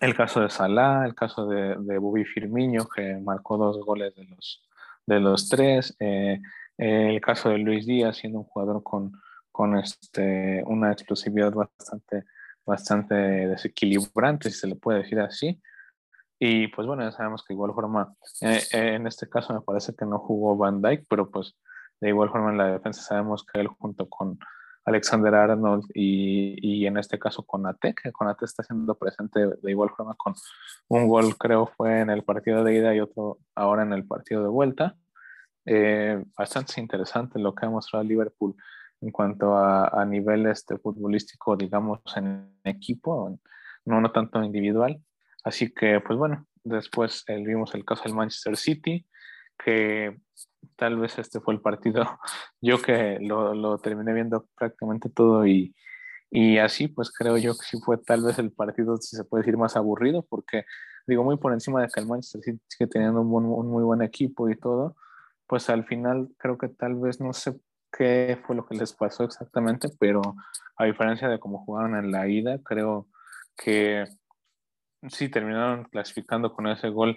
el 0.00 0.14
caso 0.14 0.40
de 0.40 0.50
Salah, 0.50 1.06
el 1.06 1.14
caso 1.14 1.46
de, 1.46 1.76
de 1.78 1.98
Bubi 1.98 2.24
Firmino, 2.24 2.86
que 2.86 3.16
marcó 3.16 3.56
dos 3.56 3.78
goles 3.84 4.14
de 4.14 4.24
los, 4.24 4.68
de 5.06 5.20
los 5.20 5.48
tres, 5.48 5.96
eh, 6.00 6.40
el 6.76 7.20
caso 7.20 7.48
de 7.48 7.58
Luis 7.58 7.86
Díaz, 7.86 8.18
siendo 8.18 8.40
un 8.40 8.44
jugador 8.44 8.82
con, 8.82 9.12
con 9.50 9.78
este, 9.78 10.62
una 10.66 10.92
explosividad 10.92 11.52
bastante 11.52 12.24
bastante 12.66 13.14
desequilibrante, 13.14 14.50
si 14.50 14.58
se 14.58 14.66
le 14.66 14.74
puede 14.74 14.98
decir 14.98 15.20
así. 15.20 15.60
Y 16.38 16.68
pues 16.68 16.86
bueno, 16.86 17.02
ya 17.02 17.12
sabemos 17.12 17.42
que 17.42 17.54
de 17.54 17.54
igual 17.54 17.72
forma, 17.72 18.14
eh, 18.42 18.60
eh, 18.72 18.94
en 18.94 19.06
este 19.06 19.28
caso 19.28 19.54
me 19.54 19.62
parece 19.62 19.94
que 19.94 20.04
no 20.04 20.18
jugó 20.18 20.56
Van 20.56 20.82
Dyke, 20.82 21.06
pero 21.08 21.30
pues 21.30 21.54
de 22.00 22.08
igual 22.08 22.30
forma 22.30 22.50
en 22.50 22.58
la 22.58 22.66
defensa 22.72 23.00
sabemos 23.00 23.44
que 23.44 23.60
él 23.60 23.68
junto 23.68 24.08
con 24.08 24.38
Alexander 24.84 25.34
Arnold 25.34 25.84
y, 25.94 26.56
y 26.60 26.86
en 26.86 26.98
este 26.98 27.18
caso 27.18 27.42
con 27.42 27.66
Ate, 27.66 27.94
que 27.94 28.12
con 28.12 28.28
Ate 28.28 28.44
está 28.44 28.62
siendo 28.62 28.94
presente 28.96 29.46
de 29.46 29.70
igual 29.70 29.90
forma 29.90 30.14
con 30.14 30.34
un 30.88 31.08
gol 31.08 31.36
creo 31.36 31.66
fue 31.66 32.00
en 32.00 32.10
el 32.10 32.22
partido 32.22 32.62
de 32.62 32.74
ida 32.74 32.94
y 32.94 33.00
otro 33.00 33.38
ahora 33.54 33.82
en 33.82 33.92
el 33.92 34.06
partido 34.06 34.42
de 34.42 34.48
vuelta. 34.48 34.94
Eh, 35.64 36.22
bastante 36.36 36.80
interesante 36.80 37.40
lo 37.40 37.52
que 37.54 37.66
ha 37.66 37.70
mostrado 37.70 38.04
Liverpool 38.04 38.54
en 39.00 39.10
cuanto 39.10 39.56
a, 39.56 39.88
a 39.88 40.04
nivel 40.04 40.46
este, 40.46 40.78
futbolístico, 40.78 41.56
digamos, 41.56 42.00
en 42.16 42.58
equipo, 42.64 43.38
no, 43.84 44.00
no 44.00 44.12
tanto 44.12 44.42
individual. 44.42 45.00
Así 45.44 45.72
que, 45.72 46.00
pues 46.00 46.18
bueno, 46.18 46.46
después 46.64 47.24
eh, 47.28 47.42
vimos 47.44 47.74
el 47.74 47.84
caso 47.84 48.04
del 48.04 48.14
Manchester 48.14 48.56
City, 48.56 49.06
que 49.62 50.18
tal 50.76 50.98
vez 50.98 51.18
este 51.18 51.40
fue 51.40 51.54
el 51.54 51.60
partido, 51.60 52.04
yo 52.60 52.80
que 52.82 53.18
lo, 53.20 53.54
lo 53.54 53.78
terminé 53.78 54.12
viendo 54.12 54.48
prácticamente 54.56 55.08
todo 55.08 55.46
y, 55.46 55.74
Y 56.30 56.58
así, 56.58 56.88
pues 56.88 57.12
creo 57.12 57.36
yo 57.38 57.52
que 57.56 57.64
sí 57.64 57.78
fue 57.84 57.98
tal 57.98 58.24
vez 58.24 58.38
el 58.38 58.52
partido, 58.52 58.96
si 58.98 59.16
se 59.16 59.24
puede 59.24 59.42
decir, 59.42 59.56
más 59.56 59.76
aburrido, 59.76 60.26
porque 60.28 60.64
digo, 61.06 61.24
muy 61.24 61.36
por 61.38 61.52
encima 61.52 61.82
de 61.82 61.88
que 61.88 62.00
el 62.00 62.06
Manchester 62.06 62.42
City 62.42 62.60
sigue 62.68 62.88
teniendo 62.88 63.20
un, 63.20 63.68
muy 63.68 63.84
buen 63.84 64.02
equipo 64.02 64.50
y 64.50 64.56
todo, 64.56 64.96
pues 65.46 65.70
al 65.70 65.84
final 65.86 66.28
creo 66.38 66.58
que 66.58 66.68
tal 66.68 66.96
vez 66.96 67.20
no 67.20 67.32
sé 67.32 67.54
qué 67.96 68.38
fue 68.46 68.56
lo 68.56 68.66
que 68.66 68.76
les 68.76 68.92
pasó 68.92 69.24
exactamente, 69.24 69.88
pero 69.98 70.20
a 70.76 70.84
diferencia 70.84 71.28
de 71.28 71.38
cómo 71.38 71.64
jugaron 71.64 71.96
en 71.96 72.10
la 72.10 72.28
ida, 72.28 72.58
creo 72.62 73.08
que 73.56 74.06
sí 75.08 75.28
terminaron 75.28 75.84
clasificando 75.84 76.52
con 76.52 76.66
ese 76.66 76.88
gol 76.88 77.16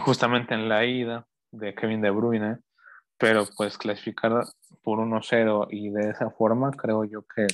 justamente 0.00 0.54
en 0.54 0.68
la 0.68 0.84
ida 0.84 1.26
de 1.50 1.74
Kevin 1.74 2.00
De 2.00 2.10
Bruyne, 2.10 2.58
pero 3.18 3.44
pues 3.56 3.76
clasificar 3.76 4.44
por 4.82 4.98
1-0 5.00 5.68
y 5.70 5.90
de 5.90 6.10
esa 6.10 6.30
forma 6.30 6.70
creo 6.70 7.04
yo 7.04 7.22
que 7.22 7.46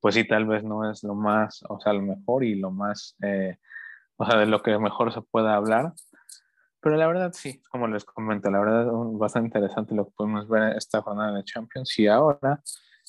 pues 0.00 0.16
sí 0.16 0.26
tal 0.26 0.46
vez 0.46 0.64
no 0.64 0.90
es 0.90 1.04
lo 1.04 1.14
más, 1.14 1.62
o 1.68 1.78
sea, 1.80 1.92
lo 1.92 2.02
mejor 2.02 2.42
y 2.42 2.56
lo 2.56 2.72
más, 2.72 3.14
eh, 3.22 3.58
o 4.16 4.26
sea, 4.26 4.38
de 4.38 4.46
lo 4.46 4.60
que 4.60 4.76
mejor 4.76 5.14
se 5.14 5.22
pueda 5.22 5.54
hablar, 5.54 5.92
pero 6.82 6.96
la 6.96 7.06
verdad 7.06 7.32
sí, 7.32 7.62
como 7.70 7.86
les 7.88 8.04
comento, 8.04 8.50
la 8.50 8.58
verdad 8.60 8.82
es 8.86 9.18
bastante 9.18 9.46
interesante 9.46 9.94
lo 9.94 10.06
que 10.06 10.12
podemos 10.16 10.48
ver 10.48 10.76
esta 10.76 11.00
jornada 11.00 11.36
de 11.36 11.44
Champions 11.44 11.98
y 11.98 12.08
ahora, 12.08 12.60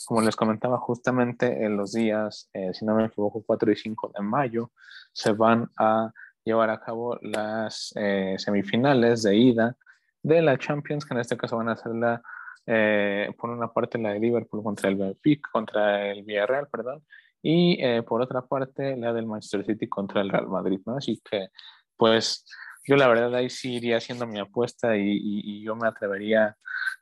como 0.05 0.21
les 0.21 0.35
comentaba 0.35 0.77
justamente 0.77 1.65
en 1.65 1.75
los 1.75 1.91
días, 1.91 2.49
eh, 2.53 2.73
si 2.73 2.85
no 2.85 2.95
me 2.95 3.05
equivoco, 3.05 3.43
4 3.45 3.71
y 3.71 3.75
5 3.75 4.11
de 4.15 4.23
mayo, 4.23 4.71
se 5.11 5.33
van 5.33 5.69
a 5.77 6.11
llevar 6.45 6.69
a 6.69 6.79
cabo 6.79 7.17
las 7.21 7.93
eh, 7.95 8.35
semifinales 8.37 9.23
de 9.23 9.35
ida 9.35 9.77
de 10.21 10.41
la 10.41 10.57
Champions, 10.57 11.05
que 11.05 11.13
en 11.13 11.19
este 11.19 11.37
caso 11.37 11.57
van 11.57 11.69
a 11.69 11.75
ser 11.75 11.95
la, 11.95 12.21
eh, 12.65 13.29
por 13.37 13.49
una 13.49 13.71
parte 13.71 13.97
la 13.97 14.13
de 14.13 14.19
Liverpool 14.19 14.63
contra 14.63 14.89
el 14.89 14.95
Benfica, 14.95 15.49
contra 15.51 16.11
el 16.11 16.23
Villarreal, 16.23 16.67
perdón, 16.69 17.03
y 17.41 17.77
eh, 17.83 18.03
por 18.03 18.21
otra 18.21 18.41
parte 18.45 18.95
la 18.95 19.11
del 19.11 19.25
Manchester 19.25 19.65
City 19.65 19.87
contra 19.89 20.21
el 20.21 20.29
Real 20.29 20.47
Madrid, 20.47 20.79
¿no? 20.85 20.95
Así 20.97 21.21
que, 21.29 21.49
pues, 21.97 22.45
yo 22.85 22.95
la 22.95 23.07
verdad 23.07 23.33
ahí 23.35 23.49
sí 23.49 23.75
iría 23.75 23.97
haciendo 23.97 24.27
mi 24.27 24.39
apuesta 24.39 24.97
y, 24.97 25.19
y, 25.21 25.63
yo 25.63 25.75
me 25.75 25.87
atrevería, 25.87 26.57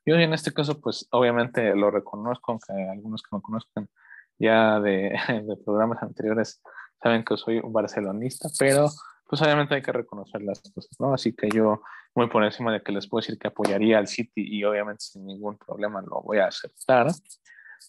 yo 0.05 0.15
en 0.15 0.33
este 0.33 0.53
caso, 0.53 0.79
pues, 0.79 1.07
obviamente 1.11 1.75
lo 1.75 1.91
reconozco, 1.91 2.51
aunque 2.51 2.73
algunos 2.91 3.23
que 3.23 3.35
me 3.35 3.41
conozcan 3.41 3.89
ya 4.37 4.79
de, 4.79 5.11
de 5.47 5.57
programas 5.63 6.01
anteriores 6.03 6.61
saben 7.01 7.23
que 7.23 7.37
soy 7.37 7.59
un 7.59 7.73
barcelonista, 7.73 8.49
pero 8.59 8.89
pues 9.27 9.41
obviamente 9.41 9.75
hay 9.75 9.81
que 9.81 9.93
reconocer 9.93 10.41
las 10.41 10.61
cosas, 10.73 10.91
¿no? 10.99 11.13
Así 11.13 11.33
que 11.33 11.49
yo, 11.49 11.81
muy 12.13 12.27
por 12.27 12.43
encima 12.43 12.73
de 12.73 12.81
que 12.81 12.91
les 12.91 13.07
puedo 13.07 13.21
decir 13.21 13.39
que 13.39 13.47
apoyaría 13.47 13.97
al 13.97 14.07
City 14.07 14.45
y 14.45 14.63
obviamente 14.65 15.05
sin 15.05 15.25
ningún 15.25 15.57
problema 15.57 16.01
lo 16.01 16.21
voy 16.21 16.39
a 16.39 16.47
aceptar, 16.47 17.07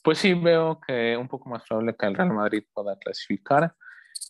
pues 0.04 0.18
sí 0.18 0.34
veo 0.34 0.80
que 0.86 1.16
un 1.16 1.28
poco 1.28 1.48
más 1.48 1.64
probable 1.66 1.96
que 1.96 2.06
el 2.06 2.14
Real 2.14 2.32
Madrid 2.32 2.64
pueda 2.72 2.96
clasificar 2.96 3.74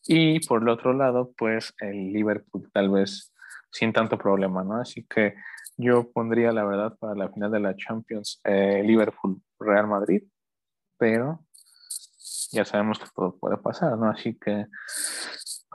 y 0.06 0.40
por 0.46 0.62
el 0.62 0.68
otro 0.68 0.92
lado, 0.92 1.32
pues 1.36 1.74
el 1.80 2.12
Liverpool 2.12 2.70
tal 2.72 2.90
vez 2.90 3.31
sin 3.72 3.92
tanto 3.92 4.18
problema, 4.18 4.62
¿no? 4.62 4.76
Así 4.76 5.04
que 5.08 5.34
yo 5.76 6.12
pondría 6.12 6.52
la 6.52 6.64
verdad 6.64 6.96
para 6.98 7.14
la 7.14 7.30
final 7.30 7.50
de 7.50 7.60
la 7.60 7.76
Champions 7.76 8.40
eh, 8.44 8.82
Liverpool-Real 8.84 9.86
Madrid, 9.88 10.22
pero 10.98 11.44
ya 12.52 12.64
sabemos 12.64 12.98
que 12.98 13.06
todo 13.14 13.36
puede 13.38 13.56
pasar, 13.56 13.96
¿no? 13.98 14.10
Así 14.10 14.38
que 14.38 14.66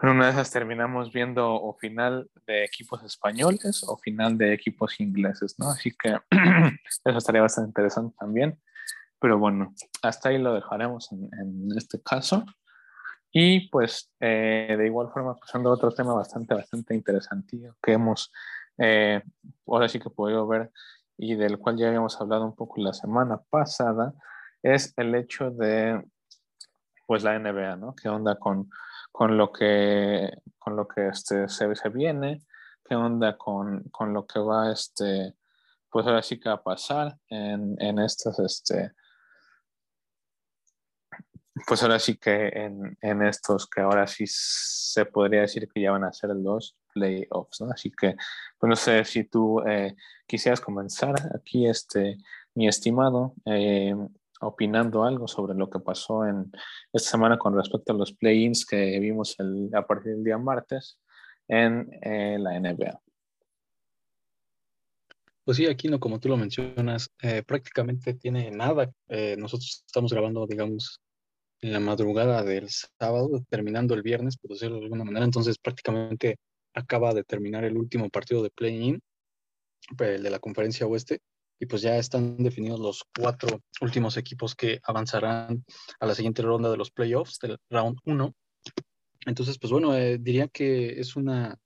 una 0.04 0.26
de 0.26 0.32
esas 0.32 0.52
terminamos 0.52 1.12
viendo 1.12 1.56
o 1.56 1.74
final 1.74 2.30
de 2.46 2.64
equipos 2.64 3.04
españoles 3.04 3.84
o 3.88 3.98
final 3.98 4.38
de 4.38 4.54
equipos 4.54 5.00
ingleses, 5.00 5.56
¿no? 5.58 5.72
Así 5.72 5.92
que 5.92 6.20
eso 7.06 7.18
estaría 7.18 7.42
bastante 7.42 7.70
interesante 7.70 8.16
también. 8.20 8.60
Pero 9.20 9.40
bueno, 9.40 9.74
hasta 10.04 10.30
ahí 10.30 10.38
lo 10.38 10.54
dejaremos 10.54 11.12
en, 11.12 11.70
este 11.76 12.00
caso. 12.02 12.46
Y 13.40 13.70
pues 13.70 14.12
eh, 14.20 14.74
de 14.76 14.88
igual 14.88 15.10
forma, 15.12 15.36
pasando 15.36 15.70
a 15.70 15.74
otro 15.74 15.92
tema 15.92 16.16
bastante, 16.16 16.56
bastante 16.56 16.96
interesante 16.96 17.72
que 17.84 17.94
hemos 17.94 18.32
eh, 18.80 19.22
ahora 19.68 19.88
sí 19.88 20.00
que 20.00 20.10
podido 20.10 20.48
ver 20.48 20.72
y 21.20 21.36
del 21.36 21.60
cual 21.60 21.78
ya 21.78 21.88
habíamos 21.88 22.20
hablado 22.20 22.46
un 22.46 22.56
poco 22.56 22.82
la 22.82 22.94
semana 22.94 23.40
pasada, 23.52 24.16
es 24.64 24.92
el 24.98 25.14
hecho 25.14 25.52
de 25.52 26.04
pues 27.06 27.24
la 27.24 27.38
NBA, 27.38 27.76
¿no? 27.76 27.94
¿Qué 27.96 28.10
onda 28.10 28.40
con 28.40 28.70
con 29.12 29.38
lo 29.38 29.52
que, 29.52 30.32
con 30.58 30.76
lo 30.76 30.88
que 30.88 31.08
este, 31.08 31.48
se, 31.48 31.76
se 31.76 31.90
viene, 31.90 32.42
qué 32.88 32.96
onda 32.96 33.38
con, 33.38 33.84
con, 33.92 34.14
lo 34.14 34.26
que 34.26 34.40
va, 34.40 34.72
este, 34.72 35.36
pues 35.90 36.08
ahora 36.08 36.24
sí 36.24 36.40
que 36.40 36.50
va 36.50 36.56
a 36.56 36.64
pasar 36.64 37.18
en, 37.30 37.76
en 37.80 38.00
estos, 38.00 38.40
este, 38.40 38.94
pues 41.66 41.82
ahora 41.84 42.00
sí 42.00 42.18
que 42.18 42.48
en, 43.02 43.22
estos 43.24 43.68
que 43.68 43.82
ahora 43.82 44.06
sí 44.08 44.26
se 44.28 45.06
podría 45.06 45.42
decir 45.42 45.68
que 45.68 45.82
ya 45.82 45.92
van 45.92 46.04
a 46.04 46.14
ser 46.14 46.32
los 46.32 46.78
playoffs, 46.94 47.62
¿no? 47.62 47.72
Así 47.72 47.92
que, 47.92 48.16
pues 48.58 48.70
no 48.70 48.76
sé 48.76 49.04
si 49.06 49.24
tú 49.24 49.62
eh, 49.62 49.96
quisieras 50.26 50.62
comenzar 50.62 51.16
aquí, 51.36 51.68
este, 51.68 52.18
mi 52.54 52.68
estimado, 52.68 53.34
eh, 53.46 53.96
opinando 54.42 55.04
algo 55.04 55.28
sobre 55.28 55.56
lo 55.56 55.70
que 55.70 55.80
pasó 55.80 56.26
en 56.26 56.52
esta 56.94 57.12
semana 57.12 57.38
con 57.38 57.56
respecto 57.56 57.94
a 57.94 57.96
los 57.96 58.14
play-ins 58.14 58.66
que 58.66 59.00
vimos 59.00 59.36
a 59.74 59.82
partir 59.88 60.14
del 60.14 60.24
día 60.24 60.38
martes 60.38 61.00
en 61.48 61.90
eh, 62.02 62.38
la 62.40 62.60
NBA. 62.60 63.00
Pues 65.44 65.56
sí, 65.56 65.66
aquí 65.66 65.88
no, 65.88 65.98
como 65.98 66.20
tú 66.20 66.28
lo 66.28 66.36
mencionas, 66.36 67.10
eh, 67.22 67.42
prácticamente 67.42 68.14
tiene 68.14 68.52
nada. 68.52 68.92
Eh, 69.08 69.38
nosotros 69.38 69.82
estamos 69.88 70.12
grabando, 70.12 70.46
digamos, 70.46 71.02
en 71.62 71.74
la 71.74 71.80
madrugada 71.80 72.44
del 72.44 72.70
sábado, 72.70 73.44
terminando 73.50 73.94
el 73.94 74.04
viernes, 74.04 74.38
por 74.38 74.52
decirlo 74.52 74.78
de 74.78 74.84
alguna 74.84 75.04
manera. 75.04 75.26
Entonces, 75.26 75.58
prácticamente 75.58 76.38
acaba 76.74 77.14
de 77.14 77.24
terminar 77.24 77.64
el 77.64 77.78
último 77.78 78.10
partido 78.10 78.44
de 78.44 78.52
play-in, 78.52 79.00
el 80.00 80.24
de 80.24 80.30
la 80.30 80.40
conferencia 80.40 80.86
oeste 80.86 81.20
y 81.60 81.66
pues 81.66 81.82
ya 81.82 81.98
están 81.98 82.38
definidos 82.38 82.80
los 82.80 83.04
cuatro 83.18 83.62
últimos 83.82 84.18
equipos 84.18 84.56
que 84.56 84.80
avanzarán 84.84 85.66
a 86.00 86.06
la 86.06 86.14
siguiente 86.14 86.42
ronda 86.42 86.70
de 86.70 86.78
los 86.78 86.92
playoffs 86.92 87.40
del 87.40 87.58
round 87.70 87.98
1. 88.06 88.34
Entonces, 89.26 89.58
pues 89.60 89.72
bueno, 89.72 89.96
eh, 89.96 90.18
diría 90.20 90.48
que 90.48 91.00
es 91.00 91.16
una, 91.16 91.58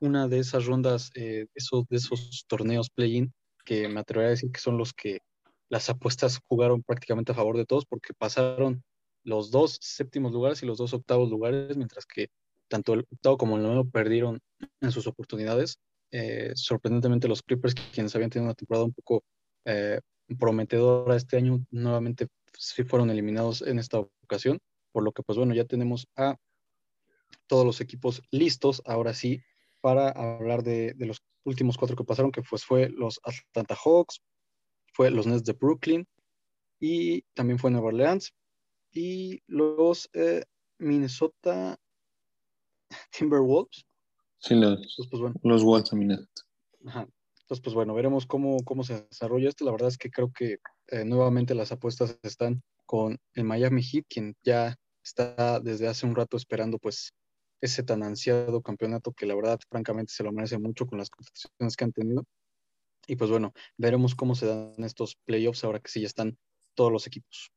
una 0.00 0.28
de 0.28 0.40
esas 0.40 0.66
rondas, 0.66 1.10
eh, 1.14 1.46
esos, 1.54 1.86
de 1.88 1.96
esos 1.96 2.44
torneos 2.48 2.90
play-in 2.90 3.32
que 3.64 3.88
me 3.88 4.00
atrevería 4.00 4.28
a 4.28 4.30
decir 4.30 4.50
que 4.50 4.60
son 4.60 4.76
los 4.76 4.92
que 4.92 5.20
las 5.68 5.88
apuestas 5.88 6.40
jugaron 6.48 6.82
prácticamente 6.82 7.32
a 7.32 7.34
favor 7.34 7.56
de 7.56 7.66
todos 7.66 7.86
porque 7.86 8.12
pasaron 8.14 8.82
los 9.26 9.50
dos 9.50 9.78
séptimos 9.82 10.32
lugares 10.32 10.62
y 10.62 10.66
los 10.66 10.78
dos 10.78 10.94
octavos 10.94 11.28
lugares, 11.28 11.76
mientras 11.76 12.06
que 12.06 12.30
tanto 12.68 12.94
el 12.94 13.00
octavo 13.10 13.36
como 13.36 13.56
el 13.56 13.62
noveno 13.62 13.84
perdieron 13.84 14.40
en 14.80 14.92
sus 14.92 15.06
oportunidades. 15.08 15.78
Eh, 16.12 16.52
sorprendentemente 16.54 17.26
los 17.26 17.42
Clippers, 17.42 17.74
quienes 17.92 18.14
habían 18.14 18.30
tenido 18.30 18.46
una 18.46 18.54
temporada 18.54 18.84
un 18.84 18.92
poco 18.92 19.24
eh, 19.64 20.00
prometedora 20.38 21.16
este 21.16 21.36
año, 21.36 21.64
nuevamente 21.72 22.28
sí 22.56 22.84
fueron 22.84 23.10
eliminados 23.10 23.62
en 23.62 23.80
esta 23.80 23.98
ocasión, 23.98 24.60
por 24.92 25.02
lo 25.02 25.10
que 25.10 25.24
pues 25.24 25.36
bueno, 25.36 25.54
ya 25.54 25.64
tenemos 25.64 26.06
a 26.16 26.36
todos 27.48 27.66
los 27.66 27.80
equipos 27.80 28.22
listos, 28.30 28.80
ahora 28.86 29.12
sí, 29.12 29.40
para 29.80 30.10
hablar 30.10 30.62
de, 30.62 30.94
los 30.98 31.20
últimos 31.44 31.76
cuatro 31.76 31.96
que 31.96 32.04
pasaron, 32.04 32.30
que 32.30 32.42
pues 32.42 32.64
fue 32.64 32.88
los 32.90 33.20
Atlanta 33.24 33.74
Hawks, 33.74 34.20
fue 34.92 35.10
los 35.10 35.26
Nets 35.26 35.44
de 35.44 35.52
Brooklyn 35.52 36.06
y 36.78 37.22
también 37.34 37.58
fue 37.58 37.72
Nueva 37.72 37.88
Orleans 37.88 38.32
y 38.96 39.42
los 39.46 40.08
eh, 40.14 40.44
Minnesota 40.78 41.78
Timberwolves 43.10 43.84
Sí, 44.38 44.54
los, 44.54 44.78
pues, 45.10 45.20
bueno. 45.20 45.34
los 45.42 45.64
Ajá. 46.86 47.08
Entonces, 47.40 47.62
pues 47.62 47.74
bueno, 47.74 47.94
veremos 47.94 48.26
cómo, 48.26 48.58
cómo 48.64 48.84
se 48.84 49.06
desarrolla 49.08 49.48
esto. 49.48 49.64
La 49.64 49.72
verdad 49.72 49.88
es 49.88 49.98
que 49.98 50.10
creo 50.10 50.32
que 50.32 50.58
eh, 50.88 51.04
nuevamente 51.04 51.54
las 51.54 51.72
apuestas 51.72 52.18
están 52.22 52.62
con 52.84 53.18
el 53.34 53.44
Miami 53.44 53.82
Heat, 53.82 54.04
quien 54.08 54.36
ya 54.44 54.76
está 55.02 55.60
desde 55.60 55.88
hace 55.88 56.06
un 56.06 56.14
rato 56.14 56.36
esperando 56.36 56.78
pues 56.78 57.12
ese 57.60 57.82
tan 57.82 58.02
ansiado 58.02 58.60
campeonato 58.62 59.12
que 59.12 59.26
la 59.26 59.34
verdad 59.34 59.58
francamente 59.68 60.12
se 60.12 60.22
lo 60.22 60.32
merece 60.32 60.58
mucho 60.58 60.86
con 60.86 60.98
las 60.98 61.10
contrataciones 61.10 61.76
que 61.76 61.84
han 61.84 61.92
tenido. 61.92 62.24
Y 63.06 63.16
pues 63.16 63.30
bueno, 63.30 63.52
veremos 63.76 64.14
cómo 64.14 64.34
se 64.34 64.46
dan 64.46 64.74
estos 64.78 65.16
playoffs 65.24 65.64
ahora 65.64 65.80
que 65.80 65.90
sí 65.90 66.00
ya 66.00 66.06
están 66.06 66.36
todos 66.74 66.92
los 66.92 67.06
equipos. 67.06 67.50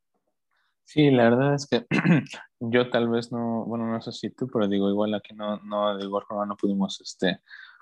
Sí, 0.91 1.11
la 1.11 1.25
verdad 1.29 1.53
es 1.53 1.67
que 1.67 1.85
yo 2.59 2.89
tal 2.89 3.09
vez 3.09 3.31
no, 3.31 3.63
bueno, 3.65 3.85
no 3.85 4.01
sé 4.01 4.11
si 4.11 4.31
tú, 4.31 4.47
pero 4.51 4.67
digo, 4.67 4.89
igual 4.89 5.13
aquí 5.13 5.35
no, 5.35 5.57
no, 5.59 5.95
de 5.95 6.03
igual 6.03 6.23
forma 6.27 6.47
no 6.47 6.57
pudimos, 6.57 6.99
este, 6.99 7.41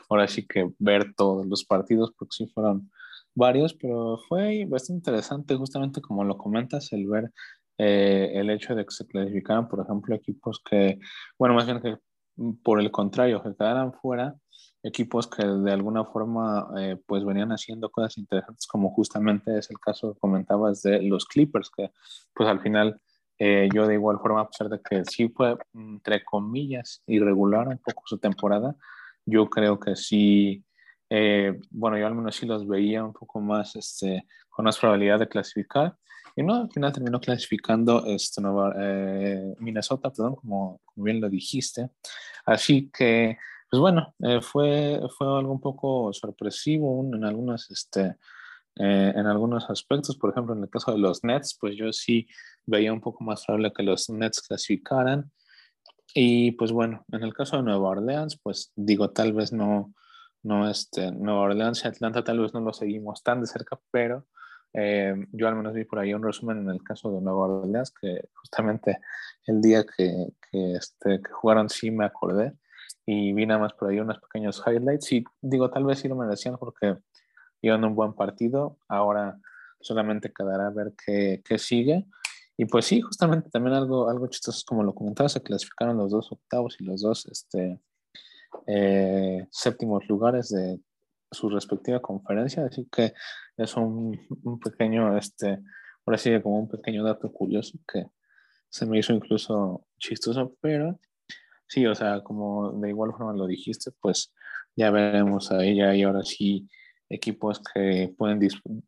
ahora 0.10 0.28
sí 0.28 0.46
que 0.46 0.70
ver 0.78 1.14
todos 1.16 1.46
los 1.46 1.64
partidos, 1.64 2.12
porque 2.18 2.36
sí 2.36 2.48
fueron 2.48 2.92
varios, 3.34 3.74
pero 3.76 4.18
fue 4.28 4.66
bastante 4.68 5.10
interesante, 5.12 5.56
justamente 5.56 6.02
como 6.02 6.26
lo 6.26 6.38
comentas, 6.38 6.92
el 6.92 7.08
ver 7.08 7.32
eh, 7.78 8.32
el 8.36 8.50
hecho 8.50 8.76
de 8.76 8.84
que 8.84 8.92
se 8.92 9.08
clasificaran, 9.08 9.70
por 9.70 9.80
ejemplo, 9.80 10.14
equipos 10.14 10.62
que, 10.70 11.00
bueno, 11.40 11.56
más 11.56 11.66
bien 11.66 11.82
que 11.82 11.96
por 12.62 12.82
el 12.82 12.92
contrario, 12.92 13.42
que 13.42 13.56
quedaran 13.56 13.94
fuera 13.94 14.36
equipos 14.88 15.28
que 15.28 15.46
de 15.46 15.72
alguna 15.72 16.06
forma 16.06 16.70
eh, 16.78 16.98
pues 17.06 17.26
venían 17.26 17.52
haciendo 17.52 17.90
cosas 17.90 18.18
interesantes, 18.18 18.66
como 18.68 18.90
justamente 18.92 19.58
es 19.58 19.70
el 19.70 19.80
caso 19.80 20.14
que 20.14 20.20
comentabas 20.20 20.82
de 20.82 21.02
los 21.04 21.26
Clippers, 21.26 21.70
que 21.70 21.92
pues 22.34 22.50
al 22.50 22.62
final 22.62 23.00
eh, 23.38 23.70
yo 23.74 23.86
de 23.86 23.96
igual 23.96 24.20
forma, 24.20 24.42
a 24.42 24.48
pesar 24.48 24.70
de 24.70 24.82
que 24.82 25.04
sí 25.06 25.30
fue, 25.30 25.58
entre 25.74 26.24
comillas, 26.24 27.04
irregular 27.06 27.68
un 27.68 27.78
poco 27.78 28.04
su 28.06 28.18
temporada, 28.18 28.76
yo 29.26 29.50
creo 29.50 29.80
que 29.80 29.96
sí, 29.96 30.64
eh, 31.10 31.60
bueno, 31.70 31.98
yo 31.98 32.08
al 32.08 32.16
menos 32.16 32.36
sí 32.36 32.46
los 32.46 32.68
veía 32.68 33.04
un 33.04 33.14
poco 33.14 33.40
más, 33.42 33.76
este, 33.76 34.26
con 34.50 34.66
más 34.66 34.78
probabilidad 34.80 35.20
de 35.20 35.28
clasificar. 35.28 35.96
Y 36.36 36.44
no, 36.44 36.54
al 36.54 36.72
final 36.72 36.94
terminó 36.94 37.20
clasificando 37.20 38.06
este, 38.06 38.42
Nueva, 38.42 38.74
Minnesota, 39.60 40.12
perdón, 40.12 40.36
como, 40.36 40.82
como 40.86 41.04
bien 41.04 41.20
lo 41.20 41.30
dijiste. 41.30 41.90
Así 42.46 42.92
que 42.92 43.38
pues 43.70 43.80
bueno, 43.82 44.14
eh, 44.20 44.40
fue, 44.42 45.00
fue 45.18 45.28
algo 45.28 45.52
un 45.52 45.60
poco 45.60 46.14
sorpresivo 46.14 47.10
en 47.14 47.24
algunos, 47.26 47.70
este, 47.70 48.16
eh, 48.78 49.14
en 49.16 49.26
algunos 49.26 49.70
aspectos. 49.70 50.18
Por 50.18 50.32
ejemplo, 50.32 50.56
en 50.56 50.64
el 50.64 50.70
caso 50.70 50.92
de 50.94 51.00
los 51.00 51.24
Nets, 51.24 51.58
pues 51.60 51.76
yo 51.76 51.92
sí 51.92 52.28
veía 52.66 52.94
un 52.94 53.02
poco 53.02 53.24
más 53.24 53.46
probable 53.46 53.74
que 53.74 53.84
los 53.84 54.10
Nets 54.10 54.42
clasificaran. 54.42 55.32
Y 56.14 56.52
pues 56.54 56.72
bueno, 56.72 57.06
en 57.12 57.24
el 57.24 57.34
caso 57.34 57.58
de 57.58 57.64
Nueva 57.64 57.90
Orleans, 57.90 58.40
pues 58.42 58.72
digo, 58.76 59.10
tal 59.12 59.34
vez 59.34 59.52
no, 59.52 59.94
no 60.44 60.70
este, 60.70 61.12
Nueva 61.12 61.42
Orleans 61.42 61.84
y 61.84 61.88
Atlanta 61.90 62.24
tal 62.24 62.40
vez 62.40 62.54
no 62.54 62.62
lo 62.62 62.74
seguimos 62.74 63.22
tan 63.24 63.42
de 63.42 63.48
cerca, 63.48 63.80
pero 63.92 64.26
eh, 64.74 65.14
yo 65.34 65.48
al 65.48 65.56
menos 65.56 65.74
vi 65.74 65.84
por 65.84 66.00
ahí 66.00 66.14
un 66.14 66.24
resumen 66.24 66.60
en 66.60 66.70
el 66.70 66.82
caso 66.84 67.12
de 67.12 67.22
Nueva 67.22 67.48
Orleans, 67.48 67.92
que 67.92 68.30
justamente 68.34 69.00
el 69.46 69.62
día 69.62 69.86
que, 69.86 70.30
que, 70.50 70.74
este, 70.74 71.22
que 71.22 71.32
jugaron 71.32 71.70
sí 71.70 71.92
me 71.92 72.06
acordé 72.06 72.54
y 73.10 73.32
vi 73.32 73.46
nada 73.46 73.62
más 73.62 73.74
por 73.74 73.90
ahí 73.90 74.00
unos 74.02 74.20
pequeños 74.20 74.62
highlights 74.68 75.14
y 75.14 75.24
digo, 75.42 75.70
tal 75.72 75.86
vez 75.86 76.00
sí 76.00 76.10
lo 76.10 76.16
merecían 76.18 76.58
porque 76.58 76.98
iban 77.62 77.86
un 77.86 77.96
buen 77.96 78.14
partido, 78.14 78.78
ahora 78.90 79.40
solamente 79.80 80.34
quedará 80.34 80.68
a 80.68 80.72
ver 80.72 80.94
qué, 81.06 81.42
qué, 81.46 81.58
sigue. 81.58 82.06
Y 82.58 82.66
pues 82.66 82.86
sí, 82.86 83.00
justamente 83.00 83.50
también 83.50 83.76
algo, 83.76 84.10
algo 84.10 84.28
chistoso, 84.28 84.62
como 84.68 84.84
lo 84.84 84.94
comentaba, 84.94 85.30
se 85.30 85.42
clasificaron 85.42 85.96
los 85.96 86.12
dos 86.12 86.30
octavos 86.34 86.76
y 86.82 86.84
los 86.84 87.02
dos 87.02 87.26
este, 87.28 87.80
eh, 88.66 89.48
séptimos 89.52 90.06
lugares 90.10 90.50
de 90.50 90.82
su 91.32 91.50
respectiva 91.50 92.02
conferencia, 92.02 92.66
así 92.66 92.90
que 92.92 93.14
es 93.56 93.78
un, 93.78 94.20
un 94.44 94.60
pequeño, 94.60 95.18
este, 95.18 95.60
ahora 96.06 96.18
sí, 96.18 96.42
como 96.42 96.60
un 96.60 96.68
pequeño 96.68 97.06
dato 97.06 97.32
curioso 97.32 97.80
que 97.88 98.06
se 98.70 98.86
me 98.86 99.00
hizo 99.00 99.14
incluso 99.14 99.88
chistoso, 99.98 100.58
pero 100.60 101.00
sí, 101.68 101.86
o 101.86 101.96
sea, 101.96 102.22
como 102.24 102.72
de 102.74 102.90
igual 102.90 103.12
forma 103.12 103.34
lo 103.34 103.48
dijiste, 103.48 103.92
pues 104.00 104.34
ya 104.76 104.92
veremos 104.92 105.52
ahí, 105.52 105.76
ya 105.76 105.90
hay 105.90 106.04
ahora 106.04 106.24
sí 106.24 106.68
equipos 107.10 107.62
que 107.74 108.14
pueden 108.18 108.40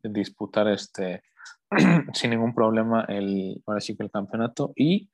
disputar 0.02 0.68
este 0.68 1.22
sin 2.14 2.30
ningún 2.30 2.54
problema 2.54 3.04
el, 3.08 3.62
ahora 3.66 3.80
sí 3.80 3.96
que 3.96 4.02
el 4.02 4.10
campeonato 4.10 4.72
y 4.76 5.10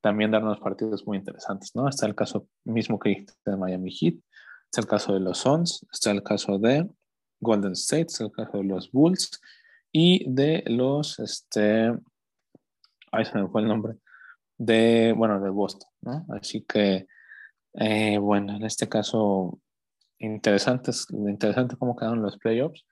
también 0.00 0.30
darnos 0.30 0.60
partidos 0.60 1.06
muy 1.06 1.18
interesantes, 1.18 1.74
¿no? 1.74 1.88
Está 1.88 2.06
el 2.06 2.14
caso 2.14 2.48
mismo 2.64 2.98
que 2.98 3.10
dijiste 3.10 3.34
de 3.44 3.56
Miami 3.56 3.90
Heat, 3.90 4.14
está 4.64 4.80
el 4.80 4.86
caso 4.86 5.12
de 5.12 5.20
los 5.20 5.38
Suns, 5.38 5.86
está 5.92 6.10
el 6.10 6.22
caso 6.22 6.58
de 6.58 6.88
Golden 7.40 7.72
State, 7.72 8.06
está 8.08 8.24
el 8.24 8.32
caso 8.32 8.58
de 8.58 8.64
los 8.64 8.90
Bulls 8.92 9.40
y 9.92 10.30
de 10.30 10.62
los, 10.66 11.18
este, 11.18 11.92
ahí 13.12 13.24
se 13.24 13.38
me 13.38 13.48
fue 13.48 13.62
el 13.62 13.68
nombre, 13.68 13.96
de, 14.58 15.14
bueno, 15.16 15.40
de 15.40 15.50
Boston, 15.50 15.88
¿no? 16.02 16.26
Así 16.30 16.62
que, 16.62 17.06
eh, 17.74 18.18
bueno, 18.18 18.56
en 18.56 18.64
este 18.64 18.88
caso, 18.88 19.60
interesante, 20.18 20.90
interesante 21.10 21.76
cómo 21.76 21.96
quedaron 21.96 22.22
los 22.22 22.36
playoffs. 22.38 22.84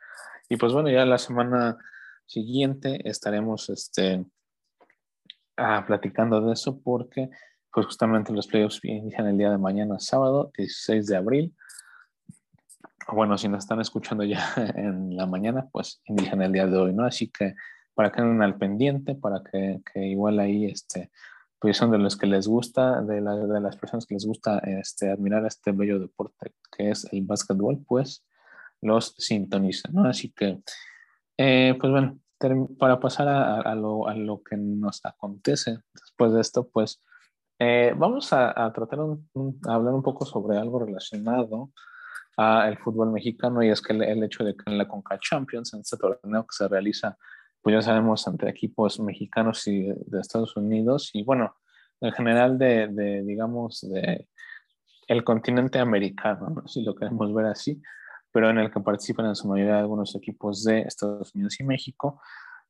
Y 0.48 0.57
pues 0.57 0.72
bueno, 0.72 0.88
ya 0.88 1.05
la 1.05 1.18
semana 1.18 1.76
siguiente 2.24 3.09
estaremos 3.09 3.68
este, 3.68 4.24
ah, 5.57 5.85
platicando 5.87 6.40
de 6.40 6.52
eso 6.52 6.81
porque 6.81 7.31
pues 7.72 7.87
justamente 7.87 8.33
los 8.33 8.46
playoffs 8.46 8.81
inician 8.85 9.26
el 9.26 9.37
día 9.37 9.50
de 9.50 9.59
mañana, 9.59 9.98
sábado, 9.98 10.50
16 10.57 11.07
de 11.09 11.16
abril. 11.16 11.55
Bueno, 13.12 13.37
si 13.37 13.48
nos 13.48 13.64
están 13.64 13.81
escuchando 13.81 14.24
ya 14.24 14.55
en 14.76 15.16
la 15.16 15.26
mañana, 15.26 15.68
pues 15.70 16.00
inician 16.07 16.42
el 16.42 16.52
día 16.52 16.66
de 16.66 16.76
hoy, 16.76 16.94
¿no? 16.94 17.05
Así 17.05 17.29
que 17.29 17.55
para 17.94 18.11
que 18.11 18.20
estén 18.20 18.40
al 18.40 18.57
pendiente, 18.57 19.14
para 19.14 19.42
que, 19.42 19.81
que 19.92 20.07
igual 20.07 20.38
ahí 20.38 20.66
este, 20.66 21.11
pues 21.66 21.79
son 21.79 21.90
de 21.90 21.98
los 21.98 22.16
que 22.16 22.29
les 22.29 22.46
gusta, 22.46 23.02
de, 23.02 23.20
de 23.20 23.61
las 23.61 23.76
personas 23.76 24.07
que 24.07 24.14
les 24.14 24.24
gusta 24.24 24.59
este, 24.59 25.11
admirar 25.11 25.44
este 25.46 25.72
bello 25.72 25.98
deporte 25.98 26.55
que 26.70 26.90
es 26.90 27.12
el 27.12 27.22
básquetbol, 27.22 27.85
pues 27.85 28.24
los 28.81 29.16
sintonizan, 29.18 29.92
¿no? 29.92 30.05
Así 30.05 30.31
que, 30.31 30.61
eh, 31.37 31.76
pues 31.81 31.90
bueno, 31.90 32.20
para 32.79 33.00
pasar 33.00 33.26
a, 33.26 33.62
a, 33.62 33.74
lo, 33.74 34.07
a, 34.07 34.14
lo, 34.14 34.44
que 34.44 34.57
nos 34.57 35.05
acontece 35.05 35.81
después 35.92 36.35
de 36.35 36.40
esto, 36.40 36.68
pues 36.68 37.02
eh, 37.59 37.92
vamos 37.96 38.33
a, 38.33 38.64
a 38.64 38.72
tratar 38.72 39.00
de 39.00 39.16
hablar 39.68 39.92
un 39.92 40.05
poco 40.05 40.24
sobre 40.24 40.59
algo 40.59 40.79
relacionado 40.79 41.72
al 42.37 42.79
fútbol 42.79 43.11
mexicano 43.11 43.61
y 43.64 43.70
es 43.70 43.83
que 43.83 43.92
el, 43.92 44.05
el, 44.05 44.22
hecho 44.22 44.44
de 44.44 44.55
que 44.55 44.70
en 44.70 44.79
la 44.79 44.87
Conca 44.87 45.18
Champions, 45.18 45.74
en 45.74 45.81
este 45.81 45.96
torneo 45.96 46.42
que 46.42 46.55
se 46.55 46.68
realiza 46.68 47.18
pues 47.66 47.74
ya 47.74 47.83
sabemos, 47.83 48.24
entre 48.29 48.48
equipos 48.48 49.00
mexicanos 49.00 49.66
y 49.66 49.88
de 49.88 50.20
Estados 50.20 50.57
Unidos 50.57 51.11
y 51.14 51.24
bueno, 51.24 51.57
en 52.00 52.12
general 52.12 52.59
de, 52.59 52.87
de 52.87 53.24
digamos, 53.24 53.81
de 53.81 54.29
el 55.09 55.24
continente 55.24 55.81
americano, 55.81 56.48
¿no? 56.48 56.68
si 56.68 56.85
lo 56.85 56.94
queremos 56.94 57.35
ver 57.35 57.46
así, 57.46 57.83
pero 58.31 58.50
en 58.50 58.59
el 58.59 58.70
que 58.70 58.79
participan 58.79 59.26
en 59.26 59.35
su 59.35 59.48
mayoría 59.48 59.81
algunos 59.81 60.14
equipos 60.14 60.62
de 60.62 60.83
Estados 60.83 61.35
Unidos 61.35 61.59
y 61.59 61.64
México, 61.64 62.20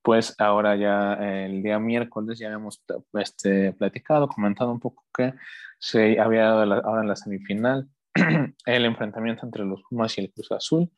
pues 0.01 0.35
ahora 0.39 0.77
ya 0.77 1.13
el 1.45 1.63
día 1.63 1.79
miércoles 1.79 2.39
ya 2.39 2.49
hemos 2.49 2.83
este, 3.21 3.75
platicado, 3.75 4.29
comentado 4.29 4.73
un 4.73 4.81
poco 4.81 5.05
que 5.15 5.35
se 5.79 6.19
había 6.19 6.45
dado 6.45 6.73
ahora 6.73 7.03
en 7.03 7.09
la 7.09 7.17
semifinal 7.17 7.87
el 8.65 8.85
enfrentamiento 8.87 9.45
entre 9.45 9.67
los 9.67 9.83
Pumas 9.83 10.17
y 10.17 10.23
el 10.23 10.33
Cruz 10.33 10.53
Azul, 10.53 10.91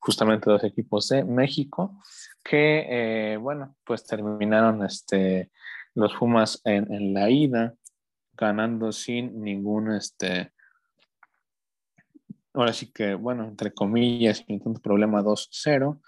justamente 0.00 0.50
dos 0.50 0.64
equipos 0.64 1.08
de 1.08 1.24
México, 1.24 2.00
que, 2.42 2.86
eh, 2.88 3.36
bueno, 3.36 3.76
pues 3.84 4.04
terminaron 4.04 4.84
este, 4.84 5.50
los 5.94 6.14
Pumas 6.14 6.60
en, 6.64 6.92
en, 6.92 7.14
la 7.14 7.30
ida, 7.30 7.74
ganando 8.32 8.92
sin 8.92 9.42
ningún, 9.42 9.92
este, 9.92 10.52
ahora 12.54 12.72
sí 12.72 12.92
que, 12.92 13.14
bueno, 13.14 13.44
entre 13.44 13.72
comillas, 13.72 14.38
sin 14.38 14.46
ningún 14.48 14.74
problema 14.74 15.22
2-0. 15.22 16.00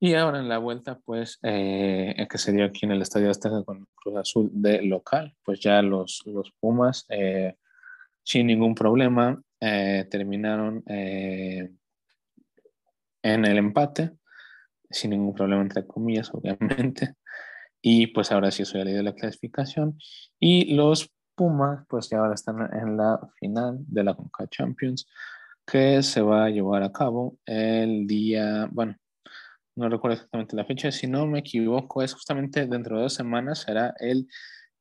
Y 0.00 0.14
ahora 0.14 0.40
en 0.40 0.48
la 0.48 0.58
vuelta, 0.58 0.98
pues, 1.04 1.38
eh, 1.42 2.26
que 2.28 2.38
se 2.38 2.52
dio 2.52 2.66
aquí 2.66 2.84
en 2.84 2.92
el 2.92 3.02
Estadio 3.02 3.30
Azteca 3.30 3.64
con 3.64 3.86
Cruz 3.94 4.16
Azul 4.16 4.50
de 4.52 4.82
local, 4.82 5.34
pues 5.42 5.60
ya 5.60 5.80
los, 5.80 6.22
los 6.26 6.52
Pumas, 6.60 7.06
eh, 7.08 7.56
sin 8.22 8.46
ningún 8.46 8.74
problema, 8.74 9.40
eh, 9.60 10.06
terminaron 10.10 10.82
eh, 10.88 11.70
en 13.24 13.44
el 13.46 13.58
empate 13.58 14.12
sin 14.90 15.10
ningún 15.10 15.34
problema, 15.34 15.62
entre 15.62 15.86
comillas, 15.86 16.30
obviamente. 16.32 17.14
Y 17.82 18.06
pues 18.08 18.30
ahora 18.30 18.50
sí 18.50 18.64
soy 18.64 18.84
ley 18.84 18.94
de 18.94 19.02
la 19.02 19.14
clasificación. 19.14 19.98
Y 20.38 20.74
los 20.74 21.10
Pumas, 21.34 21.84
pues 21.88 22.08
ya 22.08 22.18
ahora 22.18 22.34
están 22.34 22.60
en 22.72 22.96
la 22.96 23.18
final 23.40 23.78
de 23.88 24.04
la 24.04 24.14
Conca 24.14 24.46
Champions, 24.46 25.08
que 25.66 26.00
se 26.04 26.20
va 26.20 26.44
a 26.44 26.50
llevar 26.50 26.84
a 26.84 26.92
cabo 26.92 27.38
el 27.44 28.06
día, 28.06 28.68
bueno, 28.70 28.96
no 29.74 29.88
recuerdo 29.88 30.14
exactamente 30.14 30.54
la 30.54 30.64
fecha, 30.64 30.92
si 30.92 31.08
no 31.08 31.26
me 31.26 31.40
equivoco, 31.40 32.04
es 32.04 32.14
justamente 32.14 32.66
dentro 32.66 32.96
de 32.96 33.02
dos 33.02 33.14
semanas, 33.14 33.62
será 33.62 33.94
el 33.98 34.28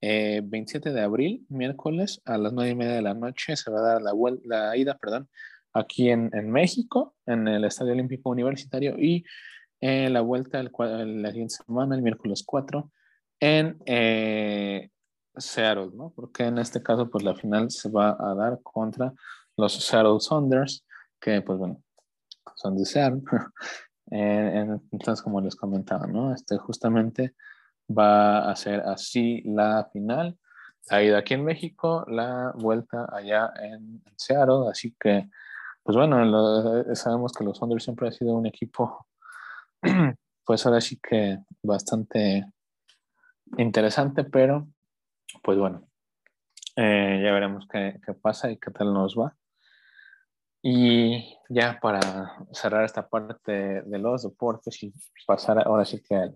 eh, 0.01 0.41
27 0.43 0.93
de 0.93 1.01
abril, 1.01 1.43
miércoles, 1.49 2.21
a 2.25 2.37
las 2.37 2.53
nueve 2.53 2.69
y 2.69 2.75
media 2.75 2.93
de 2.93 3.01
la 3.01 3.15
noche, 3.15 3.55
se 3.55 3.71
va 3.71 3.79
a 3.79 3.93
dar 3.93 4.01
la, 4.03 4.11
la 4.43 4.77
ida, 4.77 4.95
perdón, 4.99 5.27
aquí 5.73 6.09
en, 6.09 6.29
en 6.33 6.51
México, 6.51 7.15
en 7.25 7.47
el 7.47 7.65
Estadio 7.65 7.93
Olímpico 7.93 8.29
Universitario, 8.29 8.97
y 8.97 9.23
en 9.81 10.13
la 10.13 10.21
vuelta 10.21 10.59
el, 10.59 10.71
la 11.21 11.29
siguiente 11.29 11.55
semana, 11.55 11.95
el 11.95 12.01
miércoles 12.01 12.43
4, 12.45 12.89
en 13.39 13.77
eh, 13.85 14.89
Seattle, 15.35 15.89
¿no? 15.93 16.13
Porque 16.15 16.45
en 16.45 16.57
este 16.57 16.81
caso, 16.81 17.09
pues 17.09 17.23
la 17.23 17.35
final 17.35 17.69
se 17.71 17.89
va 17.89 18.15
a 18.19 18.33
dar 18.35 18.61
contra 18.63 19.13
los 19.57 19.73
Seattle 19.73 20.19
Saunders, 20.19 20.85
que 21.19 21.41
pues 21.41 21.57
bueno, 21.57 21.81
son 22.55 22.77
de 22.77 22.85
Seattle. 22.85 23.21
entonces, 24.07 25.21
como 25.21 25.41
les 25.41 25.55
comentaba, 25.55 26.07
¿no? 26.07 26.33
Este 26.33 26.57
justamente 26.57 27.35
va 27.89 28.49
a 28.49 28.55
ser 28.55 28.81
así 28.81 29.41
la 29.45 29.89
final. 29.91 30.37
La 30.89 31.01
ida 31.01 31.19
aquí 31.19 31.33
en 31.33 31.45
México, 31.45 32.05
la 32.07 32.51
vuelta 32.55 33.07
allá 33.11 33.51
en, 33.61 34.03
Seattle. 34.15 34.69
Así 34.69 34.95
que, 34.99 35.29
pues 35.83 35.97
bueno, 35.97 36.95
sabemos 36.95 37.33
que 37.33 37.43
los 37.43 37.57
Saunders 37.57 37.83
siempre 37.83 38.07
ha 38.07 38.11
sido 38.11 38.33
un 38.33 38.45
equipo 38.45 39.05
pues 40.45 40.65
ahora 40.65 40.81
sí 40.81 40.99
que 41.01 41.39
bastante 41.61 42.45
interesante, 43.57 44.23
pero 44.23 44.67
pues 45.41 45.57
bueno, 45.57 45.87
Eh, 46.75 47.21
ya 47.23 47.31
veremos 47.31 47.67
qué, 47.71 47.99
qué, 48.03 48.13
pasa 48.15 48.49
y 48.49 48.57
qué 48.57 48.71
tal 48.71 48.93
nos 48.93 49.15
va. 49.15 49.35
Y 50.63 51.37
ya 51.49 51.79
para 51.79 52.37
cerrar 52.51 52.83
esta 52.85 53.07
parte 53.07 53.83
de 53.83 53.99
los 53.99 54.23
deportes 54.23 54.81
y 54.81 54.91
pasar 55.27 55.59
ahora 55.67 55.85
sí 55.85 56.01
que 56.01 56.15
al 56.15 56.33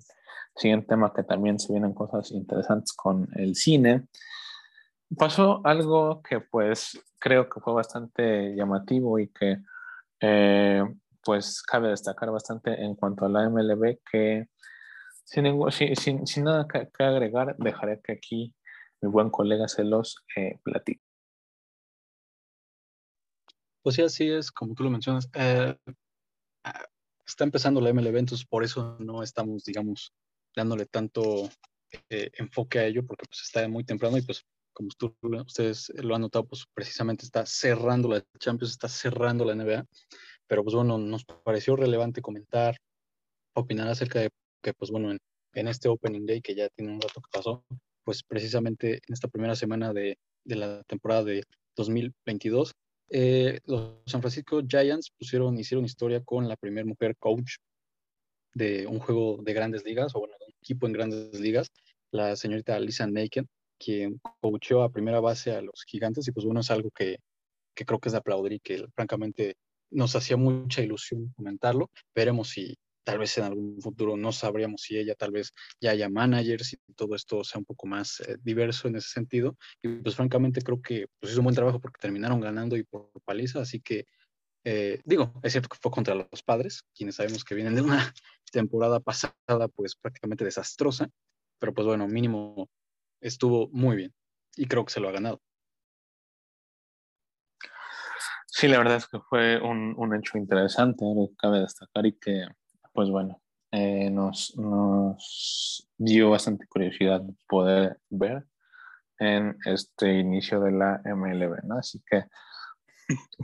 siguiente 0.55 0.87
tema 0.89 1.11
que 1.11 1.23
también 1.23 1.57
se 1.57 1.73
vienen 1.73 1.93
cosas 1.93 2.31
interesantes 2.31 2.93
con 2.93 3.27
el 3.35 3.55
cine, 3.55 4.07
pasó 5.17 5.61
algo 5.63 6.21
que 6.21 6.39
pues 6.41 6.99
creo 7.19 7.49
que 7.49 7.59
fue 7.59 7.73
bastante 7.73 8.55
llamativo 8.55 9.19
y 9.19 9.29
que 9.29 9.57
eh, 10.21 10.83
pues 11.23 11.61
cabe 11.61 11.89
destacar 11.89 12.31
bastante 12.31 12.83
en 12.83 12.95
cuanto 12.95 13.25
a 13.25 13.29
la 13.29 13.49
MLB 13.49 13.99
que 14.09 14.47
sin, 15.23 15.45
sin, 15.95 16.25
sin 16.25 16.43
nada 16.45 16.67
que, 16.67 17.03
agregar 17.03 17.55
dejaré 17.57 17.99
que 18.01 18.13
aquí 18.13 18.55
mi 19.01 19.09
buen 19.09 19.29
colega 19.29 19.67
se 19.67 19.83
los 19.83 20.15
eh, 20.35 20.57
platique. 20.63 21.03
Pues 23.83 23.95
sí, 23.95 24.01
así 24.01 24.29
es, 24.29 24.51
como 24.51 24.73
tú 24.73 24.83
lo 24.83 24.89
mencionas. 24.89 25.29
Eh, 25.33 25.75
está 27.25 27.43
empezando 27.43 27.81
la 27.81 27.93
MLB, 27.93 28.17
entonces 28.17 28.45
por 28.45 28.63
eso 28.63 28.97
no 28.99 29.21
estamos, 29.21 29.63
digamos, 29.65 30.13
dándole 30.55 30.85
tanto 30.85 31.49
eh, 32.09 32.31
enfoque 32.33 32.79
a 32.79 32.85
ello, 32.85 33.05
porque 33.05 33.25
pues 33.27 33.41
está 33.43 33.67
muy 33.67 33.83
temprano 33.83 34.17
y 34.17 34.21
pues 34.21 34.45
como 34.77 34.89
ustedes 35.47 35.91
lo 35.95 36.13
han 36.13 36.21
notado, 36.21 36.45
pues 36.45 36.65
precisamente 36.71 37.25
está 37.25 37.47
cerrando 37.47 38.07
la 38.09 38.23
Champions, 38.37 38.73
está 38.73 38.87
cerrando 38.87 39.43
la 39.43 39.55
NBA, 39.55 39.85
pero 40.45 40.63
pues 40.63 40.75
bueno, 40.75 40.99
nos 40.99 41.25
pareció 41.25 41.75
relevante 41.75 42.21
comentar, 42.21 42.77
opinar 43.55 43.87
acerca 43.87 44.19
de 44.19 44.29
que 44.61 44.73
pues 44.73 44.91
bueno, 44.91 45.17
en, 45.53 45.67
este 45.67 45.89
Opening 45.89 46.27
Day 46.27 46.41
que 46.41 46.53
ya 46.53 46.69
tiene 46.69 46.93
un 46.93 47.01
rato 47.01 47.21
que 47.21 47.29
pasó, 47.31 47.65
pues 48.03 48.21
precisamente 48.21 49.01
en 49.07 49.13
esta 49.13 49.27
primera 49.27 49.55
semana 49.55 49.93
de, 49.93 50.19
de 50.45 50.55
la 50.55 50.83
temporada 50.83 51.23
de 51.23 51.43
2022, 51.75 52.71
eh, 53.09 53.59
los 53.65 53.95
San 54.05 54.21
Francisco 54.21 54.61
Giants 54.61 55.09
pusieron, 55.17 55.57
hicieron 55.57 55.85
historia 55.85 56.23
con 56.23 56.47
la 56.47 56.55
primera 56.55 56.85
mujer 56.85 57.15
coach 57.17 57.55
de 58.53 58.85
un 58.85 58.99
juego 58.99 59.39
de 59.41 59.53
grandes 59.53 59.83
ligas, 59.85 60.15
o 60.15 60.19
bueno, 60.19 60.35
de 60.39 60.45
un 60.45 60.53
equipo 60.61 60.85
en 60.85 60.93
grandes 60.93 61.39
ligas, 61.39 61.71
la 62.11 62.35
señorita 62.35 62.79
Lisa 62.79 63.07
Naked, 63.07 63.45
quien 63.77 64.19
coachó 64.41 64.83
a 64.83 64.91
primera 64.91 65.19
base 65.19 65.51
a 65.51 65.61
los 65.61 65.83
gigantes, 65.87 66.27
y 66.27 66.31
pues 66.31 66.45
bueno, 66.45 66.61
es 66.61 66.71
algo 66.71 66.91
que, 66.91 67.17
que 67.75 67.85
creo 67.85 67.99
que 67.99 68.09
es 68.09 68.13
de 68.13 68.19
aplaudir 68.19 68.53
y 68.53 68.59
que 68.59 68.85
francamente 68.95 69.55
nos 69.91 70.15
hacía 70.15 70.37
mucha 70.37 70.81
ilusión 70.81 71.33
comentarlo. 71.35 71.89
Veremos 72.13 72.49
si, 72.49 72.77
tal 73.03 73.19
vez 73.19 73.37
en 73.37 73.45
algún 73.45 73.81
futuro 73.81 74.17
no 74.17 74.33
sabríamos 74.33 74.81
si 74.81 74.97
ella 74.97 75.15
tal 75.15 75.31
vez 75.31 75.53
ya 75.79 75.91
haya 75.91 76.09
managers 76.09 76.73
y 76.73 76.93
todo 76.93 77.15
esto 77.15 77.41
sea 77.43 77.59
un 77.59 77.65
poco 77.65 77.87
más 77.87 78.19
eh, 78.19 78.37
diverso 78.41 78.89
en 78.89 78.97
ese 78.97 79.09
sentido. 79.09 79.55
Y 79.81 79.87
pues 79.87 80.15
francamente 80.15 80.61
creo 80.61 80.81
que 80.81 81.07
pues, 81.19 81.31
hizo 81.31 81.39
un 81.39 81.45
buen 81.45 81.55
trabajo 81.55 81.79
porque 81.79 82.01
terminaron 82.01 82.41
ganando 82.41 82.75
y 82.75 82.83
por 82.83 83.09
paliza, 83.23 83.61
así 83.61 83.79
que 83.79 84.05
eh, 84.65 84.99
digo, 85.05 85.39
es 85.41 85.53
cierto 85.53 85.69
que 85.69 85.77
fue 85.81 85.89
contra 85.89 86.15
los 86.15 86.43
padres, 86.43 86.83
quienes 86.93 87.15
sabemos 87.15 87.45
que 87.45 87.55
vienen 87.55 87.75
de 87.75 87.81
una 87.81 88.13
temporada 88.51 88.99
pasada 88.99 89.69
pues 89.73 89.95
prácticamente 89.95 90.43
desastrosa, 90.43 91.09
pero 91.59 91.73
pues 91.73 91.87
bueno, 91.87 92.05
mínimo 92.09 92.69
estuvo 93.21 93.69
muy 93.71 93.95
bien 93.95 94.13
y 94.55 94.67
creo 94.67 94.85
que 94.85 94.93
se 94.93 94.99
lo 94.99 95.09
ha 95.09 95.13
ganado. 95.13 95.41
Sí, 98.47 98.67
la 98.67 98.79
verdad 98.79 98.97
es 98.97 99.07
que 99.07 99.19
fue 99.19 99.61
un, 99.61 99.93
un 99.97 100.15
hecho 100.15 100.37
interesante, 100.37 101.05
cabe 101.37 101.59
destacar 101.59 102.05
y 102.05 102.17
que 102.17 102.47
pues 102.97 103.11
bueno, 103.11 103.43
eh, 103.71 104.09
nos, 104.09 104.57
nos, 104.57 105.87
dio 105.99 106.31
bastante 106.31 106.65
curiosidad 106.67 107.21
poder 107.47 107.99
ver 108.09 108.47
en 109.19 109.55
este 109.65 110.17
inicio 110.17 110.59
de 110.61 110.71
la 110.71 110.99
MLB, 111.05 111.63
¿no? 111.63 111.77
Así 111.77 112.01
que, 112.09 112.23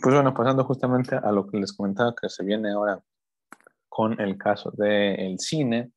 pues 0.02 0.16
bueno, 0.16 0.34
pasando 0.34 0.64
justamente 0.64 1.16
a 1.16 1.32
lo 1.32 1.46
que 1.46 1.60
les 1.60 1.72
comentaba 1.72 2.16
que 2.20 2.30
se 2.30 2.44
viene 2.44 2.72
ahora 2.72 3.00
con 3.90 4.20
el 4.20 4.40
caso 4.40 4.72
del 4.72 5.38
cine, 5.38 5.92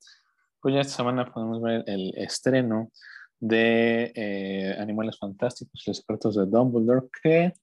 pues 0.61 0.75
ya 0.75 0.81
esta 0.81 0.97
semana 0.97 1.33
podemos 1.33 1.59
ver 1.59 1.83
el 1.87 2.13
estreno 2.15 2.91
de 3.39 4.11
eh, 4.15 4.75
Animales 4.79 5.17
Fantásticos, 5.17 5.83
los 5.85 5.97
secretos 5.97 6.35
de 6.35 6.45
Dumbledore, 6.45 7.07
que, 7.21 7.53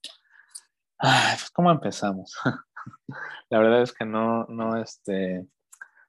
pues, 0.97 1.49
¿cómo 1.51 1.71
empezamos? 1.71 2.35
la 3.49 3.59
verdad 3.59 3.81
es 3.81 3.93
que 3.93 4.05
no, 4.05 4.45
no, 4.45 4.77
este, 4.77 5.45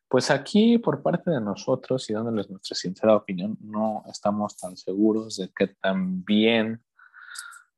pues 0.08 0.30
aquí, 0.30 0.78
por 0.78 1.02
parte 1.02 1.30
de 1.30 1.40
nosotros 1.40 2.08
y 2.08 2.14
dándoles 2.14 2.48
nuestra 2.48 2.76
sincera 2.76 3.16
opinión, 3.16 3.58
no 3.60 4.04
estamos 4.08 4.56
tan 4.56 4.76
seguros 4.76 5.36
de 5.36 5.50
que 5.54 5.68
también 5.68 6.82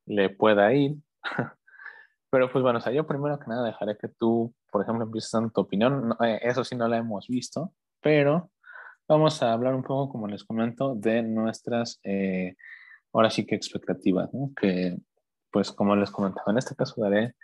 le 0.06 0.30
pueda 0.30 0.72
ir. 0.74 0.96
Pero 2.30 2.52
pues 2.52 2.62
bueno, 2.62 2.78
o 2.78 2.82
sea, 2.82 2.92
yo 2.92 3.06
primero 3.06 3.38
que 3.38 3.46
nada 3.46 3.64
dejaré 3.64 3.96
que 3.96 4.08
tú, 4.08 4.54
por 4.70 4.82
ejemplo, 4.82 5.04
empieces 5.06 5.30
dando 5.30 5.50
tu 5.50 5.62
opinión. 5.62 6.14
Eh, 6.20 6.38
eso 6.42 6.62
sí 6.62 6.76
no 6.76 6.86
la 6.86 6.98
hemos 6.98 7.26
visto, 7.26 7.72
pero 8.02 8.50
vamos 9.08 9.42
a 9.42 9.52
hablar 9.52 9.74
un 9.74 9.82
poco, 9.82 10.12
como 10.12 10.28
les 10.28 10.44
comento, 10.44 10.94
de 10.94 11.22
nuestras, 11.22 11.98
eh, 12.04 12.54
ahora 13.12 13.30
sí 13.30 13.46
que 13.46 13.54
expectativas, 13.54 14.32
¿no? 14.34 14.52
Que 14.54 14.96
pues 15.50 15.72
como 15.72 15.96
les 15.96 16.10
comentaba, 16.10 16.52
en 16.52 16.58
este 16.58 16.76
caso 16.76 17.00
daré, 17.00 17.34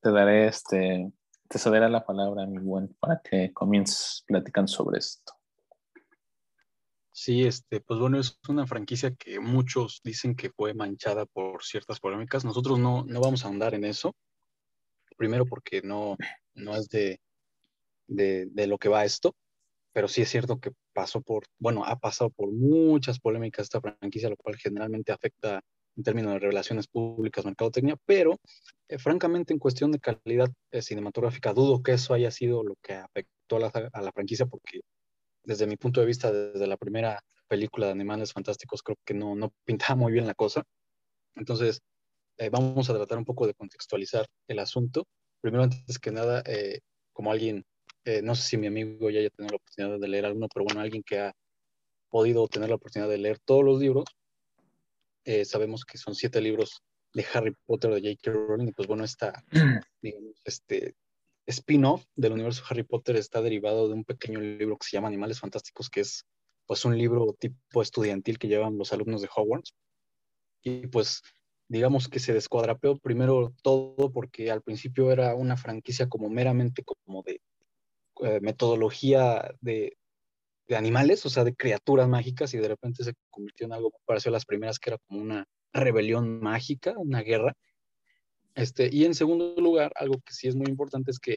te 0.00 0.12
daré 0.12 0.46
este, 0.46 1.12
te 1.48 1.58
cederá 1.58 1.88
la 1.88 2.06
palabra, 2.06 2.46
mi 2.46 2.58
buen, 2.58 2.94
para 3.00 3.20
que 3.20 3.52
comiences 3.52 4.22
platicando 4.26 4.68
sobre 4.68 4.98
esto. 4.98 5.34
Sí, 7.14 7.44
este, 7.44 7.80
pues 7.80 8.00
bueno, 8.00 8.18
es 8.18 8.38
una 8.48 8.66
franquicia 8.66 9.14
que 9.14 9.38
muchos 9.38 10.00
dicen 10.02 10.34
que 10.34 10.50
fue 10.50 10.72
manchada 10.72 11.26
por 11.26 11.62
ciertas 11.62 12.00
polémicas. 12.00 12.44
Nosotros 12.44 12.78
no, 12.78 13.04
no 13.06 13.20
vamos 13.20 13.44
a 13.44 13.48
andar 13.48 13.74
en 13.74 13.84
eso. 13.84 14.16
Primero 15.18 15.44
porque 15.44 15.82
no, 15.82 16.16
no 16.54 16.74
es 16.74 16.88
de, 16.88 17.20
de, 18.06 18.46
de 18.46 18.66
lo 18.66 18.78
que 18.78 18.88
va 18.88 19.04
esto, 19.04 19.36
pero 19.92 20.08
sí 20.08 20.22
es 20.22 20.28
cierto 20.30 20.58
que 20.58 20.72
pasó 20.92 21.20
por, 21.20 21.44
bueno, 21.58 21.84
ha 21.84 21.96
pasado 21.96 22.30
por 22.30 22.50
muchas 22.50 23.18
polémicas 23.20 23.64
esta 23.64 23.80
franquicia, 23.80 24.30
lo 24.30 24.36
cual 24.36 24.56
generalmente 24.56 25.12
afecta 25.12 25.60
en 25.96 26.02
términos 26.02 26.32
de 26.34 26.38
relaciones 26.38 26.86
públicas, 26.88 27.44
mercadotecnia, 27.44 27.96
pero 28.06 28.38
eh, 28.88 28.98
francamente 28.98 29.52
en 29.52 29.58
cuestión 29.58 29.92
de 29.92 30.00
calidad 30.00 30.50
eh, 30.70 30.82
cinematográfica 30.82 31.52
dudo 31.52 31.82
que 31.82 31.92
eso 31.92 32.14
haya 32.14 32.30
sido 32.30 32.62
lo 32.62 32.76
que 32.82 32.94
afectó 32.94 33.56
a 33.56 33.60
la, 33.60 33.90
a 33.92 34.00
la, 34.00 34.12
franquicia 34.12 34.46
porque 34.46 34.80
desde 35.44 35.66
mi 35.66 35.76
punto 35.76 36.00
de 36.00 36.06
vista, 36.06 36.32
desde 36.32 36.66
la 36.66 36.76
primera 36.78 37.20
película 37.46 37.86
de 37.86 37.92
Animales 37.92 38.32
Fantásticos, 38.32 38.82
creo 38.82 38.96
que 39.04 39.14
no, 39.14 39.34
no 39.34 39.52
pintaba 39.64 39.96
muy 39.96 40.12
bien 40.12 40.26
la 40.26 40.34
cosa. 40.34 40.62
Entonces, 41.34 41.80
eh, 42.38 42.48
vamos 42.48 42.88
a 42.88 42.94
tratar 42.94 43.18
un 43.18 43.24
poco 43.24 43.46
de 43.46 43.54
contextualizar 43.54 44.26
el 44.48 44.58
asunto. 44.58 45.04
Primero, 45.42 45.64
antes 45.64 45.98
que 45.98 46.12
nada, 46.12 46.42
como 47.12 47.32
alguien, 47.32 47.64
no 48.22 48.34
sé 48.34 48.42
si 48.42 48.56
mi 48.56 48.66
amigo 48.66 49.10
ya 49.10 49.20
haya 49.20 49.30
tenido 49.30 49.52
la 49.52 49.56
oportunidad 49.56 49.98
de 49.98 50.08
leer 50.08 50.26
alguno, 50.26 50.48
pero 50.52 50.64
bueno, 50.64 50.80
alguien 50.80 51.02
que 51.02 51.20
ha 51.20 51.32
podido 52.10 52.46
tener 52.48 52.68
la 52.68 52.76
oportunidad 52.76 53.08
de 53.08 53.18
leer 53.18 53.38
todos 53.38 53.64
los 53.64 53.80
libros, 53.80 54.04
eh, 55.24 55.44
sabemos 55.44 55.84
que 55.84 55.98
son 55.98 56.14
siete 56.14 56.40
libros 56.40 56.82
de 57.14 57.24
Harry 57.32 57.54
Potter 57.66 57.90
de 57.94 58.00
J.K. 58.00 58.32
Rowling, 58.32 58.68
y 58.68 58.72
pues 58.72 58.88
bueno, 58.88 59.04
esta, 59.04 59.44
digamos, 60.02 60.40
este 60.44 60.94
spin-off 61.46 62.04
del 62.16 62.32
universo 62.32 62.62
Harry 62.68 62.82
Potter 62.82 63.16
está 63.16 63.40
derivado 63.42 63.88
de 63.88 63.94
un 63.94 64.04
pequeño 64.04 64.40
libro 64.40 64.76
que 64.76 64.86
se 64.86 64.96
llama 64.96 65.08
Animales 65.08 65.40
Fantásticos, 65.40 65.90
que 65.90 66.00
es 66.00 66.24
pues 66.66 66.84
un 66.84 66.96
libro 66.96 67.34
tipo 67.38 67.82
estudiantil 67.82 68.38
que 68.38 68.48
llevan 68.48 68.78
los 68.78 68.92
alumnos 68.92 69.22
de 69.22 69.28
Hogwarts. 69.34 69.74
Y 70.62 70.86
pues 70.86 71.22
digamos 71.68 72.08
que 72.08 72.20
se 72.20 72.32
descuadrapeó 72.32 72.98
primero 72.98 73.52
todo 73.62 74.12
porque 74.12 74.50
al 74.50 74.62
principio 74.62 75.10
era 75.10 75.34
una 75.34 75.56
franquicia 75.56 76.08
como 76.08 76.28
meramente 76.28 76.84
como 76.84 77.22
de 77.22 77.40
eh, 78.22 78.40
metodología 78.40 79.54
de, 79.60 79.96
animales, 80.70 81.26
o 81.26 81.28
sea, 81.28 81.44
de 81.44 81.54
criaturas 81.54 82.08
mágicas, 82.08 82.54
y 82.54 82.58
de 82.58 82.68
repente 82.68 83.04
se 83.04 83.12
convirtió 83.30 83.66
en 83.66 83.74
algo 83.74 83.90
que 83.90 83.98
pareció 84.06 84.30
a 84.30 84.32
las 84.32 84.46
primeras, 84.46 84.78
que 84.78 84.90
era 84.90 84.98
como 85.06 85.20
una 85.20 85.46
rebelión 85.72 86.40
mágica, 86.40 86.94
una 86.96 87.20
guerra. 87.20 87.54
Este, 88.54 88.88
y 88.90 89.04
en 89.04 89.14
segundo 89.14 89.54
lugar, 89.56 89.92
algo 89.96 90.14
que 90.24 90.32
sí 90.32 90.48
es 90.48 90.56
muy 90.56 90.66
importante 90.68 91.10
es 91.10 91.18
que 91.18 91.36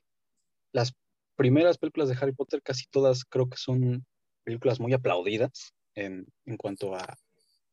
las 0.72 0.94
primeras 1.36 1.78
películas 1.78 2.08
de 2.08 2.16
Harry 2.16 2.34
Potter, 2.34 2.62
casi 2.62 2.86
todas 2.90 3.26
creo 3.26 3.50
que 3.50 3.58
son 3.58 4.06
películas 4.44 4.80
muy 4.80 4.94
aplaudidas 4.94 5.74
en, 5.96 6.26
en 6.46 6.58
cuanto 6.58 6.96
a, 6.96 7.18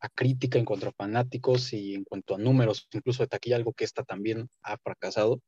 a, 0.01 0.09
crítica, 0.09 0.59
en 0.59 0.65
cuanto 0.65 0.89
a 0.89 0.93
fanáticos 0.93 1.73
y 1.73 1.95
en 1.95 2.05
cuanto 2.05 2.35
a 2.35 2.39
números, 2.39 2.89
incluso 2.93 3.23
de 3.23 3.29
taquilla, 3.29 3.57
algo 3.57 3.73
que 3.73 3.85
esta 3.85 4.03
también 4.03 4.49
ha 4.63 4.77
fracasado. 4.79 5.41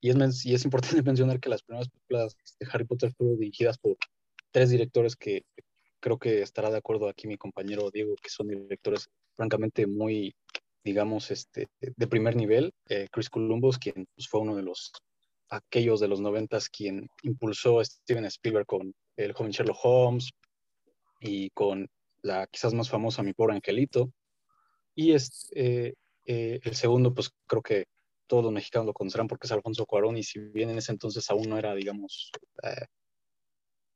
Y 0.00 0.10
es, 0.10 0.46
y 0.46 0.54
es 0.54 0.64
importante 0.64 1.02
mencionar 1.02 1.40
que 1.40 1.48
las 1.48 1.62
primeras 1.62 1.88
películas 1.88 2.36
de 2.58 2.66
Harry 2.72 2.84
Potter 2.84 3.12
fueron 3.12 3.38
dirigidas 3.38 3.78
por 3.78 3.96
tres 4.50 4.70
directores 4.70 5.16
que 5.16 5.44
creo 6.00 6.18
que 6.18 6.42
estará 6.42 6.70
de 6.70 6.78
acuerdo 6.78 7.08
aquí 7.08 7.28
mi 7.28 7.36
compañero 7.36 7.90
Diego, 7.90 8.14
que 8.16 8.30
son 8.30 8.48
directores 8.48 9.08
francamente 9.34 9.86
muy, 9.86 10.34
digamos, 10.82 11.30
este, 11.30 11.68
de 11.80 12.06
primer 12.06 12.36
nivel. 12.36 12.72
Eh, 12.88 13.08
Chris 13.12 13.28
Columbus, 13.28 13.78
quien 13.78 14.06
pues, 14.14 14.28
fue 14.28 14.40
uno 14.40 14.56
de 14.56 14.62
los, 14.62 14.92
aquellos 15.50 16.00
de 16.00 16.08
los 16.08 16.20
noventas, 16.20 16.68
quien 16.68 17.08
impulsó 17.22 17.80
a 17.80 17.84
Steven 17.84 18.24
Spielberg 18.24 18.66
con 18.66 18.94
el 19.16 19.32
joven 19.32 19.52
Sherlock 19.52 19.78
Holmes 19.82 20.30
y 21.20 21.50
con 21.50 21.88
la 22.22 22.46
quizás 22.46 22.72
más 22.72 22.88
famosa 22.88 23.22
Mi 23.22 23.34
Pobre 23.34 23.54
Angelito. 23.54 24.10
Y 24.94 25.12
este, 25.12 25.94
el 26.24 26.74
segundo, 26.74 27.14
pues 27.14 27.30
creo 27.46 27.62
que 27.62 27.86
todos 28.30 28.44
los 28.44 28.52
mexicanos 28.52 28.86
lo 28.86 28.92
conocerán 28.92 29.26
porque 29.26 29.48
es 29.48 29.52
Alfonso 29.52 29.84
Cuarón 29.86 30.16
y 30.16 30.22
si 30.22 30.38
bien 30.38 30.70
en 30.70 30.78
ese 30.78 30.92
entonces 30.92 31.28
aún 31.32 31.48
no 31.48 31.58
era, 31.58 31.74
digamos, 31.74 32.30
eh, 32.62 32.86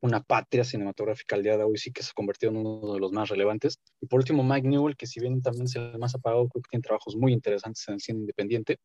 una 0.01 0.20
patria 0.20 0.64
cinematográfica 0.64 1.37
al 1.37 1.44
día 1.44 1.57
de 1.57 1.62
hoy, 1.62 1.79
sí 1.79 1.92
que 1.92 2.03
se 2.03 2.12
convirtió 2.12 2.49
en 2.49 2.57
uno 2.57 2.94
de 2.94 2.99
los 2.99 3.12
más 3.12 3.29
relevantes. 3.29 3.79
Y 4.01 4.07
por 4.07 4.18
último, 4.18 4.42
Mike 4.42 4.66
Newell, 4.66 4.97
que 4.97 5.07
si 5.07 5.20
bien 5.20 5.40
también 5.40 5.66
es 5.66 5.77
el 5.77 5.97
más 6.01 6.16
apagado, 6.16 6.49
creo 6.49 6.62
que 6.62 6.68
tiene 6.68 6.83
trabajos 6.83 7.14
muy 7.14 7.33
interesantes 7.33 7.87
en 7.87 7.94
el 7.94 8.01
cine 8.01 8.18
independiente 8.18 8.79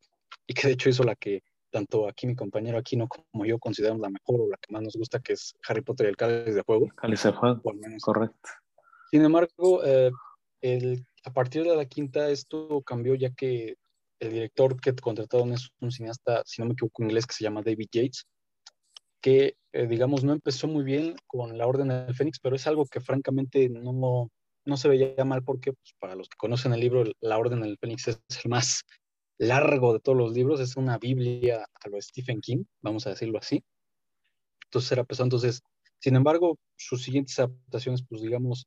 y 0.46 0.54
que 0.54 0.68
de 0.68 0.74
hecho 0.74 0.88
hizo 0.88 1.02
la 1.02 1.16
que 1.16 1.42
tanto 1.72 2.08
aquí 2.08 2.28
mi 2.28 2.36
compañero 2.36 2.78
Aquino 2.78 3.08
como 3.08 3.44
yo 3.44 3.58
consideramos 3.58 4.00
la 4.00 4.08
mejor 4.08 4.42
o 4.42 4.48
la 4.48 4.56
que 4.56 4.72
más 4.72 4.82
nos 4.82 4.94
gusta, 4.94 5.18
que 5.18 5.32
es 5.32 5.52
Harry 5.68 5.82
Potter 5.82 6.06
y 6.06 6.10
el 6.10 6.16
Cáliz 6.16 6.54
de 6.54 6.62
Fuego. 6.62 6.86
Cáliz 6.96 7.24
de 7.24 7.32
Fuego, 7.32 7.60
correcto. 8.00 8.50
Sin 9.10 9.24
embargo, 9.24 9.82
eh, 9.84 10.12
el, 10.60 11.04
a 11.24 11.32
partir 11.32 11.64
de 11.64 11.74
la 11.74 11.86
quinta 11.86 12.30
esto 12.30 12.82
cambió 12.82 13.16
ya 13.16 13.30
que 13.30 13.74
el 14.20 14.32
director 14.32 14.80
que 14.80 14.94
contrataron 14.94 15.52
es 15.52 15.70
un 15.80 15.90
cineasta, 15.90 16.42
si 16.44 16.62
no 16.62 16.66
me 16.66 16.74
equivoco 16.74 17.02
inglés, 17.02 17.26
que 17.26 17.34
se 17.34 17.44
llama 17.44 17.62
David 17.62 17.88
Yates, 17.90 18.26
que, 19.20 19.56
eh, 19.72 19.86
digamos, 19.86 20.24
no 20.24 20.32
empezó 20.32 20.68
muy 20.68 20.84
bien 20.84 21.16
con 21.26 21.58
La 21.58 21.66
Orden 21.66 21.88
del 21.88 22.14
Fénix, 22.14 22.38
pero 22.40 22.56
es 22.56 22.66
algo 22.66 22.86
que 22.86 23.00
francamente 23.00 23.68
no, 23.68 24.30
no 24.64 24.76
se 24.76 24.88
veía 24.88 25.24
mal 25.24 25.42
porque, 25.42 25.72
pues, 25.72 25.94
para 25.98 26.14
los 26.14 26.28
que 26.28 26.36
conocen 26.36 26.72
el 26.72 26.80
libro, 26.80 27.04
La 27.20 27.38
Orden 27.38 27.62
del 27.62 27.78
Fénix 27.78 28.08
es 28.08 28.20
el 28.44 28.50
más 28.50 28.82
largo 29.38 29.94
de 29.94 30.00
todos 30.00 30.16
los 30.16 30.32
libros, 30.32 30.60
es 30.60 30.76
una 30.76 30.98
Biblia 30.98 31.66
a 31.72 31.88
lo 31.88 32.00
Stephen 32.00 32.40
King, 32.40 32.64
vamos 32.82 33.06
a 33.06 33.10
decirlo 33.10 33.38
así. 33.38 33.64
Entonces 34.66 34.92
era 34.92 35.04
pesado. 35.04 35.24
Entonces, 35.26 35.62
sin 35.98 36.14
embargo, 36.16 36.58
sus 36.76 37.02
siguientes 37.02 37.38
adaptaciones, 37.38 38.04
pues 38.06 38.22
digamos, 38.22 38.66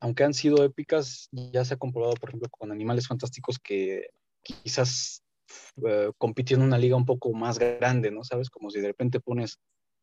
aunque 0.00 0.24
han 0.24 0.34
sido 0.34 0.64
épicas, 0.64 1.28
ya 1.32 1.64
se 1.64 1.74
ha 1.74 1.78
comprobado, 1.78 2.14
por 2.14 2.30
ejemplo, 2.30 2.48
con 2.50 2.72
Animales 2.72 3.06
Fantásticos 3.06 3.58
que 3.58 4.08
quizás 4.62 5.22
uh, 5.76 6.12
compitiendo 6.18 6.64
en 6.64 6.68
una 6.68 6.78
liga 6.78 6.96
un 6.96 7.04
poco 7.04 7.32
más 7.32 7.58
grande, 7.58 8.10
¿no? 8.10 8.24
¿Sabes? 8.24 8.50
Como 8.50 8.70
si 8.70 8.80
de 8.80 8.88
repente 8.88 9.20
pones 9.20 9.58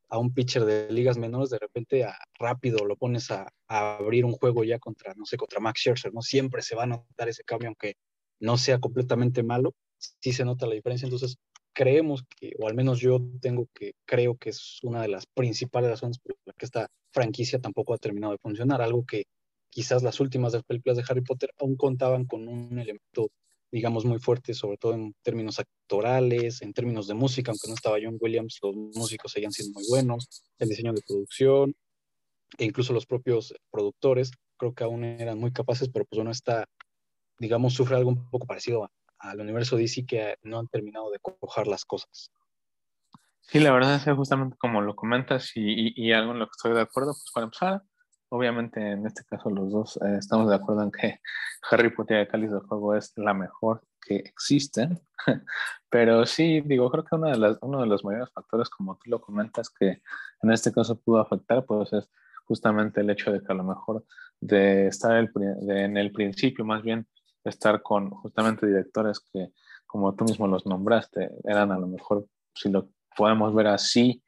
a 0.09 0.19
un 0.19 0.33
pitcher 0.33 0.65
de 0.65 0.91
ligas 0.91 1.17
menores, 1.17 1.49
de 1.49 1.59
repente 1.59 2.03
a, 2.03 2.15
rápido 2.37 2.85
lo 2.85 2.95
pones 2.95 3.31
a, 3.31 3.49
abrir 3.67 4.25
un 4.25 4.33
juego 4.33 4.63
ya 4.63 4.77
contra, 4.79 5.13
no 5.15 5.25
sé, 5.25 5.37
contra 5.37 5.59
Max 5.59 5.79
Scherzer, 5.81 6.13
¿no? 6.13 6.21
Siempre 6.21 6.61
se 6.61 6.75
va 6.75 6.83
a 6.83 6.87
notar 6.87 7.29
ese 7.29 7.43
cambio, 7.43 7.69
aunque 7.69 7.95
no 8.39 8.57
sea 8.57 8.79
completamente 8.79 9.41
malo, 9.41 9.73
sí 9.97 10.33
se 10.33 10.45
nota 10.45 10.67
la 10.67 10.75
diferencia. 10.75 11.05
Entonces, 11.05 11.37
creemos 11.73 12.23
que, 12.39 12.53
o 12.59 12.67
al 12.67 12.75
menos 12.75 12.99
yo 12.99 13.19
tengo 13.41 13.67
que, 13.73 13.93
creo 14.05 14.35
que 14.37 14.51
es 14.51 14.79
una 14.83 15.01
de 15.01 15.07
las 15.07 15.25
principales 15.25 15.89
razones 15.89 16.19
por 16.19 16.35
las 16.45 16.55
que 16.55 16.65
esta 16.65 16.87
franquicia 17.11 17.59
tampoco 17.59 17.93
ha 17.93 17.97
terminado 17.97 18.33
de 18.33 18.39
funcionar, 18.39 18.81
algo 18.81 19.05
que 19.05 19.25
quizás 19.69 20.03
las 20.03 20.19
últimas 20.19 20.55
películas 20.63 20.97
de 20.97 21.03
Harry 21.09 21.21
Potter 21.21 21.49
aún 21.59 21.75
contaban 21.75 22.25
con 22.25 22.47
un 22.47 22.77
elemento 22.77 23.29
digamos, 23.73 24.05
muy 24.05 24.19
fuerte, 24.19 24.53
sobre 24.53 24.77
todo 24.77 24.93
en 24.93 25.15
términos 25.23 25.57
actorales, 25.57 26.61
en 26.61 26.73
términos 26.73 27.07
de 27.07 27.15
música, 27.15 27.49
aunque 27.49 27.67
no 27.67 27.73
estaba 27.73 27.97
John 27.99 28.17
Williams, 28.21 28.59
los 28.61 28.75
músicos 28.75 29.31
seguían 29.31 29.51
siendo 29.51 29.79
muy 29.79 29.83
buenos, 29.89 30.43
el 30.59 30.69
diseño 30.69 30.93
de 30.93 31.01
producción, 31.01 31.75
e 32.59 32.65
incluso 32.65 32.93
los 32.93 33.07
propios 33.07 33.51
productores, 33.71 34.29
creo 34.57 34.75
que 34.75 34.83
aún 34.83 35.03
eran 35.03 35.39
muy 35.39 35.51
capaces, 35.51 35.89
pero 35.89 36.05
pues 36.05 36.17
bueno, 36.17 36.29
está, 36.29 36.69
digamos, 37.39 37.73
sufre 37.73 37.95
algo 37.95 38.11
un 38.11 38.29
poco 38.29 38.45
parecido 38.45 38.91
al 39.17 39.39
universo 39.39 39.75
DC 39.75 40.05
que 40.05 40.35
no 40.43 40.59
han 40.59 40.67
terminado 40.67 41.09
de 41.09 41.17
cojar 41.19 41.65
las 41.65 41.83
cosas. 41.83 42.29
Sí, 43.41 43.59
la 43.59 43.73
verdad 43.73 43.95
es 43.95 44.03
que 44.03 44.13
justamente 44.13 44.55
como 44.59 44.81
lo 44.81 44.95
comentas 44.95 45.51
y, 45.55 45.99
y, 45.99 46.11
algo 46.11 46.33
en 46.33 46.39
lo 46.39 46.45
que 46.45 46.53
estoy 46.55 46.73
de 46.73 46.81
acuerdo, 46.81 47.13
pues 47.13 47.31
para 47.33 47.45
empezar, 47.45 47.81
obviamente 48.33 48.91
en 48.91 49.05
este 49.05 49.23
caso 49.25 49.51
los 49.51 49.71
dos 49.71 49.97
eh, 49.97 50.17
estamos 50.17 50.49
de 50.49 50.55
acuerdo 50.55 50.81
en 50.81 50.91
que 50.91 51.19
Harry 51.71 51.91
Potter 51.91 52.23
y 52.23 52.27
Cáliz 52.27 52.51
de 52.51 52.61
Fuego 52.61 52.95
es 52.95 53.13
la 53.15 53.33
mejor 53.33 53.83
que 54.01 54.15
existe, 54.15 54.89
pero 55.89 56.25
sí, 56.25 56.61
digo, 56.61 56.89
creo 56.89 57.03
que 57.05 57.15
uno 57.15 57.27
de, 57.29 57.37
las, 57.37 57.57
uno 57.61 57.81
de 57.81 57.87
los 57.87 58.03
mayores 58.03 58.31
factores, 58.33 58.69
como 58.69 58.95
tú 58.97 59.11
lo 59.11 59.21
comentas, 59.21 59.69
que 59.69 60.01
en 60.41 60.51
este 60.51 60.73
caso 60.73 60.99
pudo 60.99 61.19
afectar, 61.19 61.63
pues 61.65 61.93
es 61.93 62.09
justamente 62.45 63.01
el 63.01 63.09
hecho 63.11 63.31
de 63.31 63.39
que 63.39 63.51
a 63.51 63.55
lo 63.55 63.63
mejor 63.63 64.03
de 64.41 64.87
estar 64.87 65.29
en 65.35 65.95
el 65.95 66.11
principio, 66.11 66.65
más 66.65 66.81
bien 66.81 67.07
estar 67.45 67.81
con 67.81 68.09
justamente 68.09 68.65
directores 68.65 69.21
que, 69.31 69.53
como 69.85 70.15
tú 70.15 70.25
mismo 70.25 70.47
los 70.47 70.65
nombraste, 70.65 71.29
eran 71.43 71.71
a 71.71 71.77
lo 71.77 71.87
mejor, 71.87 72.25
si 72.53 72.69
lo 72.69 72.89
podemos 73.15 73.53
ver 73.53 73.67
así, 73.67 74.21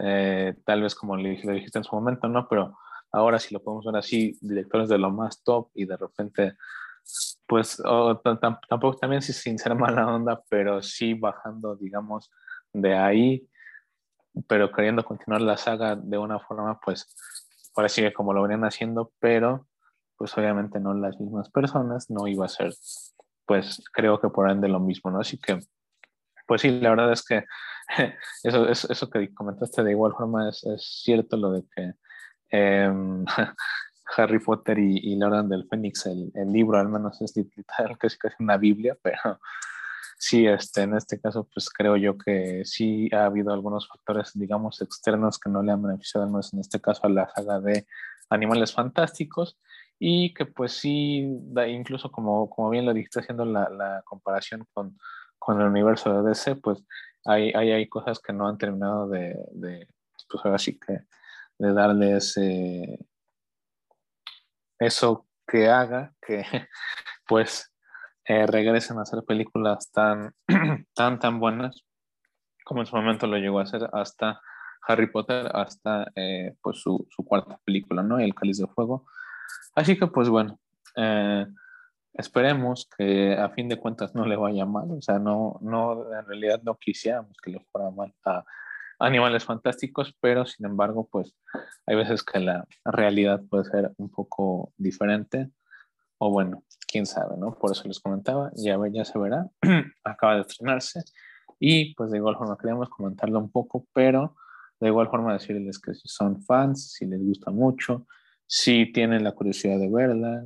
eh, 0.00 0.56
tal 0.64 0.82
vez 0.82 0.94
como 0.94 1.16
le, 1.16 1.40
le 1.44 1.52
dijiste 1.52 1.78
en 1.78 1.84
su 1.84 1.94
momento, 1.94 2.26
¿no? 2.26 2.48
Pero 2.48 2.74
ahora 3.14 3.38
si 3.38 3.54
lo 3.54 3.62
podemos 3.62 3.84
ver 3.86 3.96
así, 3.96 4.36
directores 4.40 4.88
de 4.88 4.98
lo 4.98 5.10
más 5.10 5.42
top 5.42 5.70
y 5.74 5.84
de 5.84 5.96
repente, 5.96 6.56
pues 7.46 7.80
tampoco 8.68 8.96
también 8.98 9.22
sin 9.22 9.58
ser 9.58 9.74
mala 9.76 10.06
onda, 10.14 10.42
pero 10.48 10.82
sí 10.82 11.14
bajando, 11.14 11.76
digamos, 11.76 12.30
de 12.72 12.94
ahí, 12.94 13.48
pero 14.48 14.72
queriendo 14.72 15.04
continuar 15.04 15.40
la 15.40 15.56
saga 15.56 15.96
de 15.96 16.18
una 16.18 16.40
forma, 16.40 16.78
pues 16.80 17.14
parece 17.74 18.02
que 18.02 18.12
como 18.12 18.32
lo 18.32 18.42
venían 18.42 18.64
haciendo, 18.64 19.12
pero 19.20 19.66
pues 20.16 20.36
obviamente 20.36 20.80
no 20.80 20.94
las 20.94 21.18
mismas 21.20 21.50
personas, 21.50 22.10
no 22.10 22.26
iba 22.26 22.46
a 22.46 22.48
ser, 22.48 22.72
pues 23.46 23.82
creo 23.92 24.20
que 24.20 24.28
por 24.28 24.50
ende 24.50 24.68
lo 24.68 24.80
mismo, 24.80 25.10
¿no? 25.10 25.20
Así 25.20 25.38
que, 25.38 25.58
pues 26.46 26.62
sí, 26.62 26.80
la 26.80 26.90
verdad 26.90 27.12
es 27.12 27.24
que 27.24 27.44
eso, 28.42 28.68
eso, 28.68 28.92
eso 28.92 29.10
que 29.10 29.32
comentaste 29.34 29.82
de 29.82 29.92
igual 29.92 30.12
forma 30.12 30.48
es, 30.48 30.64
es 30.64 31.02
cierto, 31.04 31.36
lo 31.36 31.52
de 31.52 31.64
que 31.74 31.94
Em, 32.54 33.24
Harry 34.16 34.38
Potter 34.38 34.78
y, 34.78 35.16
la 35.16 35.26
Orden 35.26 35.48
del 35.48 35.66
Fénix, 35.68 36.06
el, 36.06 36.30
libro 36.52 36.78
al 36.78 36.88
menos 36.88 37.20
es 37.20 37.34
literal, 37.36 37.98
casi 37.98 38.16
casi 38.16 38.36
una 38.38 38.56
Biblia, 38.56 38.96
pero 39.02 39.40
sí, 40.18 40.46
este, 40.46 40.82
en 40.82 40.94
este 40.94 41.20
caso, 41.20 41.48
pues 41.52 41.68
creo 41.68 41.96
yo 41.96 42.16
que 42.16 42.64
sí 42.64 43.08
ha 43.12 43.24
habido 43.24 43.52
algunos 43.52 43.88
factores, 43.88 44.30
digamos, 44.34 44.80
externos 44.82 45.40
que 45.40 45.50
no 45.50 45.62
le 45.64 45.72
han 45.72 45.82
beneficiado, 45.82 46.26
al 46.26 46.30
menos 46.30 46.52
en 46.54 46.60
este 46.60 46.80
caso, 46.80 47.06
a 47.06 47.10
la 47.10 47.28
saga 47.28 47.58
de 47.58 47.86
Animales 48.30 48.72
Fantásticos, 48.72 49.58
y 49.98 50.32
que 50.32 50.46
pues 50.46 50.74
sí, 50.74 51.26
da, 51.26 51.66
incluso 51.66 52.12
como, 52.12 52.48
como 52.50 52.70
bien 52.70 52.86
lo 52.86 52.94
dijiste 52.94 53.20
haciendo 53.20 53.44
la, 53.44 53.68
la 53.68 54.02
comparación 54.04 54.64
con, 54.72 54.96
con, 55.40 55.60
el 55.60 55.66
universo 55.66 56.22
de 56.22 56.28
DC, 56.28 56.56
pues 56.56 56.84
hay, 57.24 57.52
hay, 57.52 57.72
hay, 57.72 57.88
cosas 57.88 58.20
que 58.20 58.32
no 58.32 58.46
han 58.46 58.58
terminado 58.58 59.08
de, 59.08 59.36
de 59.52 59.88
pues 60.28 60.44
ahora 60.44 60.58
sí 60.58 60.78
que 60.78 61.00
de 61.58 61.72
darles 61.72 62.36
eso 64.78 65.26
que 65.46 65.68
haga 65.68 66.12
que 66.26 66.44
pues 67.26 67.72
eh, 68.26 68.46
regresen 68.46 68.98
a 68.98 69.02
hacer 69.02 69.22
películas 69.24 69.90
tan, 69.92 70.34
tan, 70.94 71.18
tan 71.18 71.40
buenas 71.40 71.84
como 72.64 72.80
en 72.80 72.86
su 72.86 72.96
momento 72.96 73.26
lo 73.26 73.36
llegó 73.36 73.60
a 73.60 73.64
hacer 73.64 73.88
hasta 73.92 74.40
Harry 74.86 75.10
Potter, 75.10 75.50
hasta 75.54 76.10
eh, 76.14 76.54
pues 76.62 76.78
su, 76.80 77.06
cuarta 77.26 77.58
película, 77.64 78.02
¿no? 78.02 78.18
El 78.18 78.34
Cáliz 78.34 78.58
de 78.58 78.66
Fuego. 78.66 79.06
Así 79.74 79.98
que 79.98 80.06
pues 80.06 80.28
bueno, 80.30 80.58
eh, 80.96 81.46
esperemos 82.14 82.88
que 82.96 83.34
a 83.34 83.50
fin 83.50 83.68
de 83.68 83.78
cuentas 83.78 84.14
no 84.14 84.24
le 84.24 84.36
vaya 84.36 84.64
mal, 84.64 84.90
o 84.90 85.02
sea, 85.02 85.18
no, 85.18 85.58
no, 85.60 86.12
en 86.18 86.26
realidad 86.26 86.62
no 86.64 86.76
quisiéramos 86.76 87.36
que 87.42 87.50
le 87.50 87.60
fuera 87.70 87.90
mal 87.90 88.14
a 88.24 88.44
animales 89.04 89.44
fantásticos, 89.44 90.14
pero 90.20 90.46
sin 90.46 90.66
embargo, 90.66 91.08
pues 91.10 91.34
hay 91.86 91.96
veces 91.96 92.22
que 92.22 92.40
la 92.40 92.66
realidad 92.84 93.42
puede 93.48 93.64
ser 93.64 93.92
un 93.96 94.10
poco 94.10 94.72
diferente, 94.76 95.50
o 96.18 96.30
bueno, 96.30 96.64
quién 96.86 97.06
sabe, 97.06 97.36
¿no? 97.36 97.58
Por 97.58 97.72
eso 97.72 97.86
les 97.86 98.00
comentaba, 98.00 98.50
ya, 98.56 98.78
ya 98.92 99.04
se 99.04 99.18
verá, 99.18 99.48
acaba 100.04 100.36
de 100.36 100.40
estrenarse, 100.42 101.02
y 101.58 101.94
pues 101.94 102.10
de 102.10 102.18
igual 102.18 102.36
forma 102.36 102.56
queríamos 102.56 102.88
comentarlo 102.88 103.38
un 103.38 103.50
poco, 103.50 103.86
pero 103.92 104.36
de 104.80 104.88
igual 104.88 105.08
forma 105.08 105.32
decirles 105.32 105.78
que 105.78 105.94
si 105.94 106.08
son 106.08 106.42
fans, 106.42 106.92
si 106.92 107.06
les 107.06 107.22
gusta 107.22 107.50
mucho, 107.50 108.06
si 108.46 108.92
tienen 108.92 109.24
la 109.24 109.32
curiosidad 109.32 109.78
de 109.78 109.88
verla, 109.88 110.44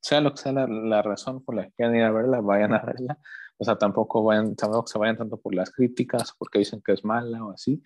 sea 0.00 0.20
lo 0.20 0.32
que 0.32 0.38
sea 0.38 0.52
la, 0.52 1.02
razón 1.02 1.44
por 1.44 1.54
la 1.54 1.64
que 1.64 1.72
quieran 1.72 1.96
ir 1.96 2.02
a 2.02 2.12
verla, 2.12 2.40
vayan 2.40 2.72
a 2.74 2.82
verla. 2.82 3.18
O 3.58 3.64
sea, 3.64 3.76
tampoco, 3.76 4.22
vayan, 4.22 4.54
tampoco 4.56 4.86
se 4.86 4.98
vayan 4.98 5.16
tanto 5.16 5.36
por 5.36 5.54
las 5.54 5.70
críticas, 5.70 6.32
porque 6.38 6.60
dicen 6.60 6.80
que 6.80 6.92
es 6.92 7.04
mala 7.04 7.44
o 7.44 7.52
así. 7.52 7.82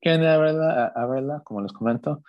Quieren 0.00 0.26
a 0.26 0.36
verla, 0.38 0.86
a, 0.86 1.06
verla 1.06 1.40
como 1.44 1.62
les 1.62 1.72
comento, 1.72 2.22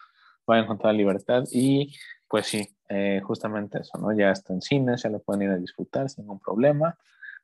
vayan 0.47 0.67
con 0.67 0.77
toda 0.77 0.93
libertad 0.93 1.43
y 1.51 1.95
pues 2.27 2.47
sí, 2.47 2.67
eh, 2.89 3.21
justamente 3.23 3.79
eso, 3.79 3.97
¿no? 3.97 4.15
Ya 4.15 4.31
está 4.31 4.53
en 4.53 4.61
cines, 4.61 5.03
ya 5.03 5.09
lo 5.09 5.19
pueden 5.19 5.43
ir 5.43 5.49
a 5.49 5.57
disfrutar 5.57 6.09
sin 6.09 6.23
ningún 6.23 6.39
problema. 6.39 6.97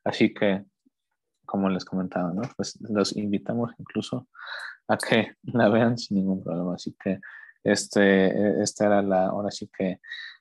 Así 0.03 0.33
que, 0.33 0.63
como 1.45 1.69
les 1.69 1.85
comentaba, 1.85 2.31
¿no? 2.33 2.43
Pues 2.55 2.79
los 2.81 3.15
invitamos 3.17 3.71
incluso 3.77 4.27
a 4.87 4.97
que 4.97 5.35
la 5.43 5.69
vean 5.69 5.97
sin 5.97 6.17
ningún 6.17 6.43
problema. 6.43 6.75
Así 6.75 6.95
que 7.01 7.19
este, 7.63 8.61
esta 8.61 8.85
era 8.85 9.01
la, 9.01 9.27
ahora 9.27 9.51
sí 9.51 9.69
que 9.75 9.99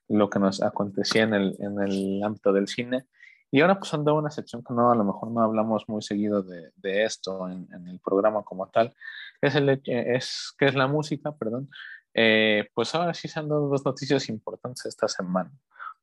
lo 0.09 0.29
que 0.29 0.39
nos 0.39 0.63
acontecía 0.63 1.23
en 1.23 1.35
el, 1.35 1.57
en 1.61 1.81
el 1.81 2.23
ámbito 2.23 2.53
del 2.53 2.69
cine. 2.69 3.07
Y 3.51 3.61
ahora 3.61 3.79
pues 3.79 3.93
ando 3.95 4.15
una 4.15 4.31
sección 4.31 4.63
que 4.63 4.73
no, 4.73 4.91
a 4.93 4.95
lo 4.95 5.05
mejor 5.05 5.31
no 5.31 5.43
hablamos 5.43 5.89
muy 5.89 6.03
seguido 6.03 6.43
de, 6.43 6.71
de 6.77 7.05
esto 7.05 7.49
en, 7.49 7.69
en, 7.73 7.89
el 7.89 7.99
programa 7.99 8.43
como 8.43 8.69
tal, 8.69 8.95
es, 9.41 9.55
el, 9.57 9.81
es, 9.85 10.55
que 10.59 10.67
es 10.67 10.75
la 10.75 10.87
música, 10.87 11.33
perdón. 11.33 11.69
Eh, 12.15 12.69
pues 12.75 12.95
ahora 12.95 13.15
sí 13.15 13.29
se 13.29 13.41
han 13.41 13.49
dado 13.49 13.69
dos 13.69 13.85
noticias 13.85 14.29
importantes 14.29 14.87
esta 14.87 15.09
semana. 15.09 15.51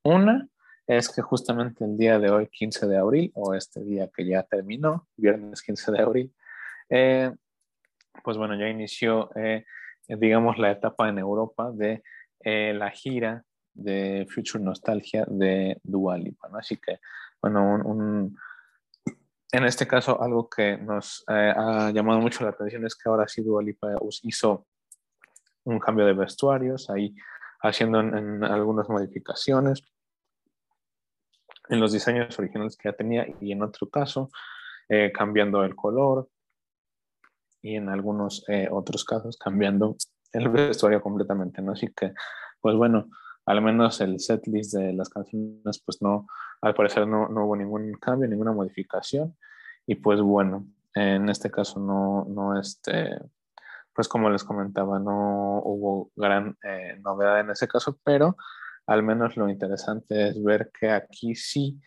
Una 0.04 0.48
es 0.88 1.10
que 1.10 1.22
justamente 1.22 1.84
el 1.84 1.98
día 1.98 2.18
de 2.18 2.30
hoy, 2.30 2.48
15 2.48 2.88
de 2.88 2.98
abril, 2.98 3.32
o 3.36 3.54
este 3.54 3.82
día 3.82 4.10
que 4.14 4.26
ya 4.26 4.44
terminó, 4.44 5.08
viernes 5.18 5.62
15 5.62 5.92
de 5.92 6.00
abril, 6.00 6.34
eh, 6.90 7.32
pues 8.24 8.38
bueno, 8.38 8.56
ya 8.56 8.70
inició, 8.70 9.30
eh, 9.36 9.66
digamos, 10.08 10.58
la 10.58 10.72
etapa 10.72 11.10
en 11.10 11.20
Europa 11.20 11.72
de 11.74 12.04
eh, 12.40 12.74
la 12.74 12.90
gira 12.92 13.44
de 13.74 14.26
Future 14.34 14.64
Nostalgia 14.64 15.26
de 15.28 15.80
Dualipa, 15.84 16.48
¿no? 16.50 16.58
Así 16.58 16.78
que, 16.78 17.00
bueno, 17.42 17.76
un, 17.86 18.38
en 19.52 19.64
este 19.64 19.88
caso, 19.88 20.22
algo 20.22 20.50
que 20.50 20.78
nos 20.78 21.24
ha 21.28 21.92
llamado 21.92 22.20
mucho 22.20 22.44
la 22.44 22.52
atención 22.52 22.86
es 22.86 22.96
que 22.96 23.10
ahora 23.10 23.28
sí 23.28 23.42
Dualipa 23.42 23.90
hizo 24.24 24.68
un 25.64 25.80
cambio 25.80 26.06
de 26.06 26.14
vestuarios, 26.14 26.90
ahí 26.90 27.16
haciendo 27.62 28.00
en 28.00 28.44
algunas 28.44 28.88
modificaciones 28.90 29.84
en 31.70 31.80
los 31.80 31.92
diseños 31.92 32.38
originales 32.40 32.78
que 32.78 32.90
ya 32.90 32.96
tenía 32.96 33.26
y 33.42 33.52
en 33.52 33.64
otro 33.64 33.90
caso 33.90 34.30
eh, 34.90 35.12
cambiando 35.14 35.64
el 35.64 35.76
color 35.76 36.30
y 37.62 37.76
en 37.76 37.90
algunos 37.90 38.46
eh, 38.48 38.68
otros 38.72 39.04
casos 39.04 39.38
cambiando 39.38 39.98
el 40.32 40.50
vestuario 40.50 41.02
completamente, 41.02 41.62
¿no? 41.62 41.74
Así 41.74 41.88
que, 41.94 42.14
pues 42.62 42.76
bueno, 42.76 43.10
al 43.48 43.62
menos 43.62 44.02
el 44.02 44.20
setlist 44.20 44.74
de 44.74 44.94
las 44.94 45.10
canciones, 45.10 45.82
pues 45.84 46.02
no, 46.02 46.28
al 46.62 46.76
parecer 46.76 47.08
no, 47.08 47.30
no 47.30 47.46
hubo 47.46 47.56
ningún 47.56 47.94
cambio, 47.94 48.28
ninguna 48.28 48.52
modificación 48.52 49.36
y 49.86 49.96
pues 49.96 50.20
bueno, 50.22 50.68
en 50.94 51.30
este 51.30 51.50
caso 51.50 51.80
no, 51.80 52.26
no 52.30 52.60
este, 52.60 53.18
pues 53.94 54.10
como 54.10 54.30
les 54.30 54.44
comentaba, 54.44 55.00
no 55.00 55.62
hubo 55.64 56.12
gran 56.16 56.58
eh, 56.62 57.00
novedad 57.02 57.40
en 57.40 57.52
ese 57.52 57.70
caso, 57.70 57.98
pero 58.04 58.36
al 58.86 59.02
menos 59.02 59.38
lo 59.38 59.48
interesante 59.48 60.28
es 60.28 60.44
ver 60.44 60.70
que 60.78 60.92
aquí 60.92 61.34
sí, 61.34 61.80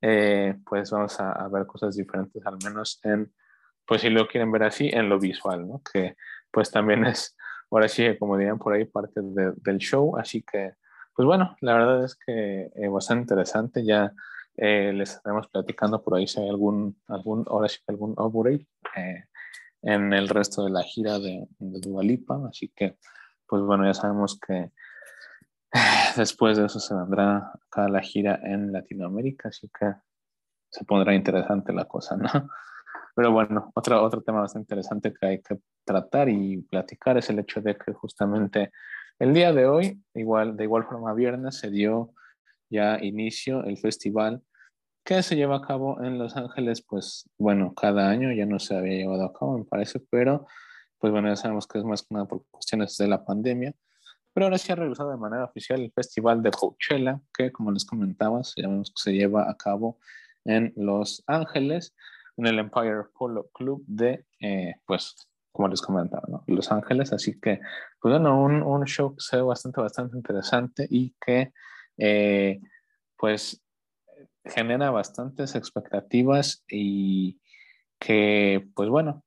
eh, 0.00 0.56
pues 0.64 0.90
vamos 0.90 1.20
a, 1.20 1.46
ver 1.48 1.66
cosas 1.66 1.94
diferentes, 1.94 2.44
al 2.46 2.56
menos 2.64 3.00
en, 3.04 3.30
pues 3.86 4.00
si 4.00 4.08
lo 4.08 4.26
quieren 4.28 4.50
ver 4.50 4.62
así, 4.62 4.88
en 4.90 5.10
lo 5.10 5.18
visual, 5.18 5.68
¿no? 5.68 5.82
Que 5.92 6.16
pues 6.50 6.70
también 6.70 7.04
es, 7.04 7.36
ahora 7.70 7.86
sí, 7.86 8.16
como 8.18 8.38
dirían 8.38 8.58
por 8.58 8.72
ahí, 8.72 8.86
parte 8.86 9.20
del 9.22 9.78
show, 9.78 10.16
así 10.16 10.42
que, 10.42 10.72
pues 11.14 11.26
bueno, 11.26 11.56
la 11.60 11.74
verdad 11.74 12.04
es 12.04 12.16
que 12.16 12.70
eh, 12.74 12.88
bastante 12.88 13.22
interesante, 13.22 13.84
ya 13.84 14.12
eh, 14.56 14.92
les 14.94 15.14
estaremos 15.14 15.48
platicando 15.48 16.02
por 16.02 16.16
ahí 16.16 16.26
si 16.26 16.40
hay 16.40 16.48
algún, 16.48 17.00
algún 17.08 17.44
ahora 17.48 17.68
sí, 17.68 17.78
algún 17.86 18.14
upgrade 18.18 18.66
en 19.82 20.12
el 20.12 20.28
resto 20.28 20.64
de 20.64 20.70
la 20.70 20.82
gira 20.82 21.18
de, 21.18 21.46
de 21.58 21.80
Dualipa, 21.80 22.40
así 22.48 22.72
que, 22.74 22.96
pues 23.46 23.62
bueno, 23.62 23.84
ya 23.84 23.94
sabemos 23.94 24.38
que 24.38 24.70
Después 26.16 26.58
de 26.58 26.66
eso 26.66 26.80
se 26.80 26.94
vendrá 26.94 27.52
acá 27.54 27.88
la 27.88 28.00
gira 28.00 28.38
en 28.42 28.72
Latinoamérica, 28.72 29.48
así 29.48 29.68
que 29.68 29.94
se 30.70 30.84
pondrá 30.84 31.14
interesante 31.14 31.72
la 31.72 31.86
cosa, 31.86 32.16
¿no? 32.16 32.28
Pero 33.14 33.32
bueno, 33.32 33.70
otro, 33.74 34.02
otro 34.02 34.22
tema 34.22 34.40
bastante 34.40 34.64
interesante 34.64 35.12
que 35.12 35.26
hay 35.26 35.42
que 35.42 35.58
tratar 35.84 36.28
y 36.28 36.62
platicar 36.62 37.18
es 37.18 37.28
el 37.28 37.38
hecho 37.38 37.60
de 37.60 37.76
que 37.76 37.92
justamente 37.92 38.72
el 39.18 39.34
día 39.34 39.52
de 39.52 39.66
hoy, 39.66 40.02
igual, 40.14 40.56
de 40.56 40.64
igual 40.64 40.84
forma 40.84 41.14
viernes, 41.14 41.56
se 41.58 41.70
dio 41.70 42.14
ya 42.70 42.98
inicio 43.02 43.64
el 43.64 43.78
festival 43.78 44.42
que 45.04 45.22
se 45.22 45.36
lleva 45.36 45.56
a 45.56 45.62
cabo 45.62 46.02
en 46.02 46.18
Los 46.18 46.36
Ángeles, 46.36 46.82
pues 46.82 47.28
bueno, 47.38 47.74
cada 47.74 48.08
año 48.08 48.32
ya 48.32 48.46
no 48.46 48.58
se 48.58 48.76
había 48.76 48.98
llevado 48.98 49.24
a 49.24 49.32
cabo, 49.32 49.58
me 49.58 49.64
parece, 49.64 50.00
pero 50.10 50.46
pues 50.98 51.12
bueno, 51.12 51.28
ya 51.28 51.36
sabemos 51.36 51.66
que 51.66 51.78
es 51.78 51.84
más 51.84 52.02
que 52.02 52.14
nada 52.14 52.26
por 52.26 52.44
cuestiones 52.50 52.96
de 52.96 53.08
la 53.08 53.24
pandemia 53.24 53.74
pero 54.32 54.46
ahora 54.46 54.58
sí 54.58 54.72
ha 54.72 54.76
regresado 54.76 55.10
de 55.10 55.16
manera 55.16 55.44
oficial 55.44 55.80
el 55.80 55.92
Festival 55.92 56.42
de 56.42 56.50
Coachella, 56.50 57.20
que 57.36 57.52
como 57.52 57.70
les 57.70 57.84
comentaba, 57.84 58.42
se 58.44 59.12
lleva 59.12 59.50
a 59.50 59.56
cabo 59.56 59.98
en 60.44 60.72
Los 60.76 61.22
Ángeles, 61.26 61.94
en 62.36 62.46
el 62.46 62.58
Empire 62.58 63.04
Polo 63.16 63.48
Club 63.52 63.84
de, 63.86 64.24
eh, 64.40 64.74
pues, 64.86 65.14
como 65.52 65.68
les 65.68 65.82
comentaba. 65.82 66.42
Los 66.46 66.72
Ángeles. 66.72 67.12
Así 67.12 67.38
que, 67.38 67.60
pues 68.02 68.12
bueno, 68.14 68.42
un, 68.42 68.62
un 68.62 68.84
show 68.84 69.14
que 69.14 69.20
se 69.22 69.36
ve 69.36 69.42
bastante, 69.42 69.80
bastante 69.80 70.16
interesante 70.16 70.86
y 70.90 71.14
que, 71.24 71.52
eh, 71.98 72.60
pues, 73.16 73.62
genera 74.44 74.90
bastantes 74.90 75.54
expectativas 75.54 76.64
y 76.68 77.40
que, 78.00 78.66
pues 78.74 78.88
bueno, 78.88 79.22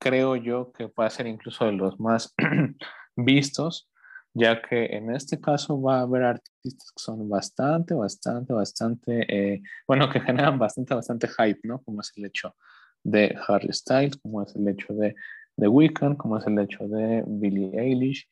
creo 0.00 0.34
yo 0.34 0.72
que 0.72 0.86
va 0.98 1.06
a 1.06 1.10
ser 1.10 1.28
incluso 1.28 1.64
de 1.64 1.72
los 1.72 2.00
más 2.00 2.34
vistos, 3.16 3.88
ya 4.34 4.60
que 4.60 4.86
en 4.96 5.14
este 5.14 5.40
caso 5.40 5.80
va 5.80 5.98
a 5.98 6.02
haber 6.02 6.24
artistas 6.24 6.90
que 6.90 7.02
son 7.02 7.28
bastante, 7.28 7.94
bastante, 7.94 8.52
bastante, 8.52 9.52
eh, 9.54 9.62
bueno, 9.86 10.10
que 10.10 10.20
generan 10.20 10.58
bastante, 10.58 10.94
bastante 10.94 11.28
hype, 11.28 11.60
¿no? 11.62 11.80
Como 11.82 12.00
es 12.00 12.12
el 12.16 12.24
hecho 12.24 12.56
de 13.04 13.36
Harry 13.46 13.72
Styles, 13.72 14.16
como 14.16 14.42
es 14.42 14.56
el 14.56 14.66
hecho 14.66 14.92
de 14.94 15.14
The 15.56 15.68
Weeknd, 15.68 16.16
como 16.16 16.38
es 16.38 16.46
el 16.46 16.58
hecho 16.58 16.86
de 16.88 17.24
Billie 17.26 17.78
Eilish, 17.78 18.28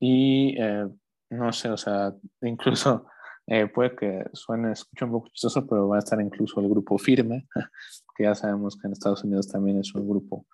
y 0.00 0.56
eh, 0.58 0.88
no 1.30 1.52
sé, 1.52 1.70
o 1.70 1.76
sea, 1.76 2.14
incluso 2.42 3.06
eh, 3.46 3.66
puede 3.66 3.94
que 3.96 4.24
suene, 4.32 4.72
escuche 4.72 5.04
un 5.04 5.12
poco 5.12 5.28
chistoso, 5.28 5.66
pero 5.66 5.88
va 5.88 5.96
a 5.96 6.00
estar 6.00 6.20
incluso 6.20 6.60
el 6.60 6.68
grupo 6.68 6.98
Firme, 6.98 7.46
que 8.16 8.24
ya 8.24 8.34
sabemos 8.34 8.76
que 8.76 8.86
en 8.86 8.92
Estados 8.92 9.24
Unidos 9.24 9.48
también 9.48 9.78
es 9.78 9.94
un 9.94 10.08
grupo 10.08 10.46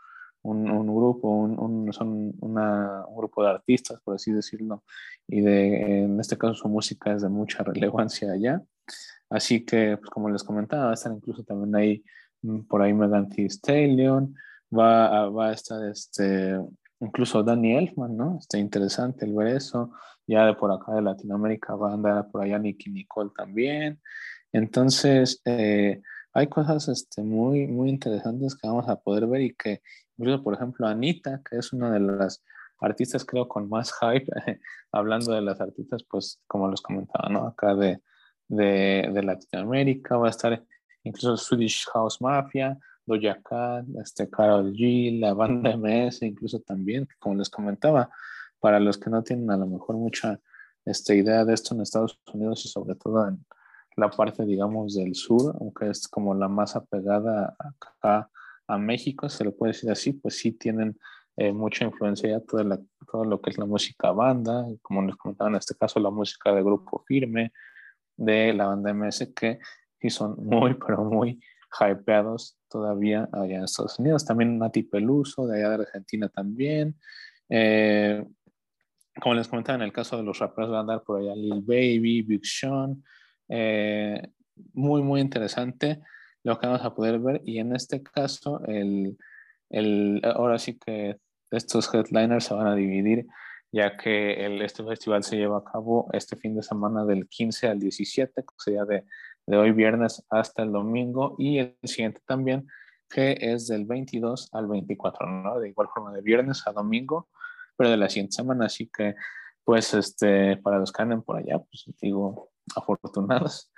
un, 0.42 0.70
un 0.70 0.86
grupo, 0.86 1.28
un, 1.28 1.92
son 1.92 2.32
una, 2.40 3.04
un 3.06 3.16
grupo 3.16 3.42
de 3.42 3.50
artistas, 3.50 4.00
por 4.02 4.14
así 4.14 4.32
decirlo, 4.32 4.84
y 5.26 5.40
de, 5.40 6.04
en 6.04 6.20
este 6.20 6.38
caso 6.38 6.54
su 6.54 6.68
música 6.68 7.12
es 7.12 7.22
de 7.22 7.28
mucha 7.28 7.62
relevancia 7.62 8.32
allá. 8.32 8.62
Así 9.28 9.64
que, 9.64 9.96
pues 9.96 10.10
como 10.10 10.30
les 10.30 10.42
comentaba, 10.42 10.86
va 10.86 10.90
a 10.90 10.94
estar 10.94 11.12
incluso 11.12 11.44
también 11.44 11.74
ahí, 11.76 12.04
mm, 12.42 12.60
por 12.62 12.82
ahí 12.82 12.92
Megan 12.92 13.28
Thee 13.28 13.46
Stallion, 13.46 14.34
va 14.76 15.28
va 15.28 15.48
a 15.48 15.52
estar 15.52 15.84
este, 15.88 16.58
incluso 17.00 17.42
Danny 17.42 17.76
Elfman, 17.76 18.16
¿no? 18.16 18.38
Está 18.38 18.58
interesante 18.58 19.24
el 19.24 19.34
ver 19.34 19.48
eso. 19.56 19.92
Ya 20.26 20.46
de 20.46 20.54
por 20.54 20.70
acá 20.70 20.92
de 20.94 21.02
Latinoamérica 21.02 21.74
va 21.74 21.90
a 21.90 21.94
andar 21.94 22.30
por 22.30 22.42
allá 22.42 22.58
Nicky 22.58 22.90
Nicole 22.90 23.30
también. 23.36 24.00
Entonces, 24.52 25.40
eh, 25.44 26.00
hay 26.32 26.46
cosas 26.48 26.88
este, 26.88 27.22
muy, 27.22 27.66
muy 27.66 27.88
interesantes 27.88 28.54
que 28.54 28.68
vamos 28.68 28.88
a 28.88 29.00
poder 29.00 29.26
ver 29.26 29.40
y 29.42 29.54
que 29.54 29.82
incluso, 30.16 30.42
por 30.42 30.54
ejemplo, 30.54 30.86
Anita, 30.86 31.42
que 31.48 31.58
es 31.58 31.72
una 31.72 31.90
de 31.90 32.00
las 32.00 32.44
artistas 32.80 33.24
creo 33.24 33.48
con 33.48 33.68
más 33.68 33.92
hype, 34.00 34.26
hablando 34.92 35.32
de 35.32 35.42
las 35.42 35.60
artistas, 35.60 36.02
pues 36.08 36.40
como 36.46 36.70
les 36.70 36.80
comentaba, 36.80 37.28
¿no? 37.28 37.46
Acá 37.46 37.74
de, 37.74 38.00
de, 38.48 39.10
de 39.12 39.22
Latinoamérica 39.22 40.16
va 40.16 40.28
a 40.28 40.30
estar 40.30 40.64
incluso 41.02 41.36
Swedish 41.36 41.86
House 41.92 42.20
Mafia, 42.20 42.78
Doja 43.10 43.40
Cat, 43.42 43.84
este, 44.00 44.30
Carol 44.30 44.72
G, 44.72 45.18
la 45.18 45.34
banda 45.34 45.76
MS, 45.76 46.22
incluso 46.22 46.60
también, 46.60 47.08
como 47.18 47.34
les 47.34 47.50
comentaba, 47.50 48.10
para 48.60 48.78
los 48.78 48.98
que 48.98 49.10
no 49.10 49.22
tienen 49.22 49.50
a 49.50 49.56
lo 49.56 49.66
mejor 49.66 49.96
mucha 49.96 50.40
esta 50.84 51.14
idea 51.14 51.44
de 51.44 51.54
esto 51.54 51.74
en 51.74 51.80
Estados 51.80 52.18
Unidos 52.32 52.64
y 52.64 52.68
sobre 52.68 52.94
todo 52.94 53.26
en 53.28 53.44
la 53.96 54.10
parte, 54.10 54.44
digamos, 54.44 54.94
del 54.94 55.14
sur, 55.14 55.56
aunque 55.60 55.90
es 55.90 56.08
como 56.08 56.34
la 56.34 56.48
más 56.48 56.76
apegada 56.76 57.56
acá 57.58 58.30
a 58.66 58.78
México, 58.78 59.28
se 59.28 59.44
lo 59.44 59.54
puede 59.54 59.72
decir 59.72 59.90
así, 59.90 60.12
pues 60.12 60.38
sí 60.38 60.52
tienen 60.52 60.98
eh, 61.36 61.52
mucha 61.52 61.84
influencia 61.84 62.30
ya 62.30 62.40
todo, 62.40 62.62
todo 63.10 63.24
lo 63.24 63.40
que 63.40 63.50
es 63.50 63.58
la 63.58 63.66
música 63.66 64.12
banda, 64.12 64.64
como 64.82 65.02
les 65.02 65.16
comentaba 65.16 65.50
en 65.50 65.56
este 65.56 65.74
caso, 65.74 65.98
la 65.98 66.10
música 66.10 66.52
de 66.52 66.62
grupo 66.62 67.02
firme, 67.06 67.52
de 68.16 68.52
la 68.52 68.66
banda 68.66 68.92
MS, 68.94 69.32
que 69.34 69.58
sí 70.00 70.10
son 70.10 70.36
muy, 70.38 70.74
pero 70.86 71.04
muy 71.04 71.40
hypeados 71.78 72.58
todavía 72.68 73.28
allá 73.32 73.56
en 73.56 73.64
Estados 73.64 73.98
Unidos. 73.98 74.24
También 74.24 74.58
Nati 74.58 74.82
Peluso, 74.82 75.46
de 75.46 75.58
allá 75.58 75.68
de 75.70 75.84
Argentina 75.84 76.28
también. 76.28 76.96
Eh, 77.48 78.24
como 79.20 79.34
les 79.34 79.48
comentaba, 79.48 79.76
en 79.76 79.82
el 79.82 79.92
caso 79.92 80.16
de 80.16 80.22
los 80.22 80.38
raperos 80.38 80.72
va 80.72 80.78
a 80.78 80.80
andar 80.80 81.02
por 81.02 81.20
allá 81.20 81.34
Lil 81.34 81.62
Baby, 81.62 82.22
Big 82.22 82.44
Sean. 82.44 83.02
Eh, 83.48 84.22
muy, 84.72 85.02
muy 85.02 85.20
interesante 85.20 86.00
lo 86.42 86.58
que 86.58 86.66
vamos 86.66 86.82
a 86.84 86.94
poder 86.94 87.18
ver. 87.18 87.42
Y 87.44 87.58
en 87.58 87.74
este 87.74 88.02
caso, 88.02 88.62
el, 88.66 89.16
el, 89.68 90.20
ahora 90.24 90.58
sí 90.58 90.78
que 90.78 91.18
estos 91.50 91.92
headliners 91.92 92.44
se 92.44 92.54
van 92.54 92.68
a 92.68 92.74
dividir, 92.74 93.26
ya 93.72 93.96
que 93.96 94.44
el, 94.44 94.62
este 94.62 94.84
festival 94.84 95.22
se 95.22 95.36
lleva 95.36 95.58
a 95.58 95.64
cabo 95.64 96.08
este 96.12 96.36
fin 96.36 96.54
de 96.56 96.62
semana 96.62 97.04
del 97.04 97.28
15 97.28 97.68
al 97.68 97.80
17, 97.80 98.32
que 98.42 98.54
sería 98.58 98.84
de, 98.84 99.04
de 99.46 99.56
hoy 99.56 99.72
viernes 99.72 100.24
hasta 100.30 100.62
el 100.62 100.72
domingo, 100.72 101.34
y 101.38 101.58
el 101.58 101.76
siguiente 101.84 102.20
también, 102.26 102.66
que 103.08 103.36
es 103.40 103.66
del 103.66 103.84
22 103.86 104.48
al 104.52 104.66
24, 104.68 105.26
¿no? 105.26 105.58
De 105.58 105.68
igual 105.68 105.88
forma 105.92 106.12
de 106.12 106.22
viernes 106.22 106.66
a 106.66 106.72
domingo, 106.72 107.28
pero 107.76 107.90
de 107.90 107.96
la 107.96 108.08
siguiente 108.08 108.36
semana, 108.36 108.66
así 108.66 108.90
que 108.94 109.14
pues 109.64 109.94
este, 109.94 110.56
para 110.56 110.78
los 110.78 110.92
que 110.92 111.02
anden 111.02 111.22
por 111.22 111.36
allá, 111.36 111.58
pues 111.58 111.84
digo, 112.00 112.50
afortunados. 112.74 113.72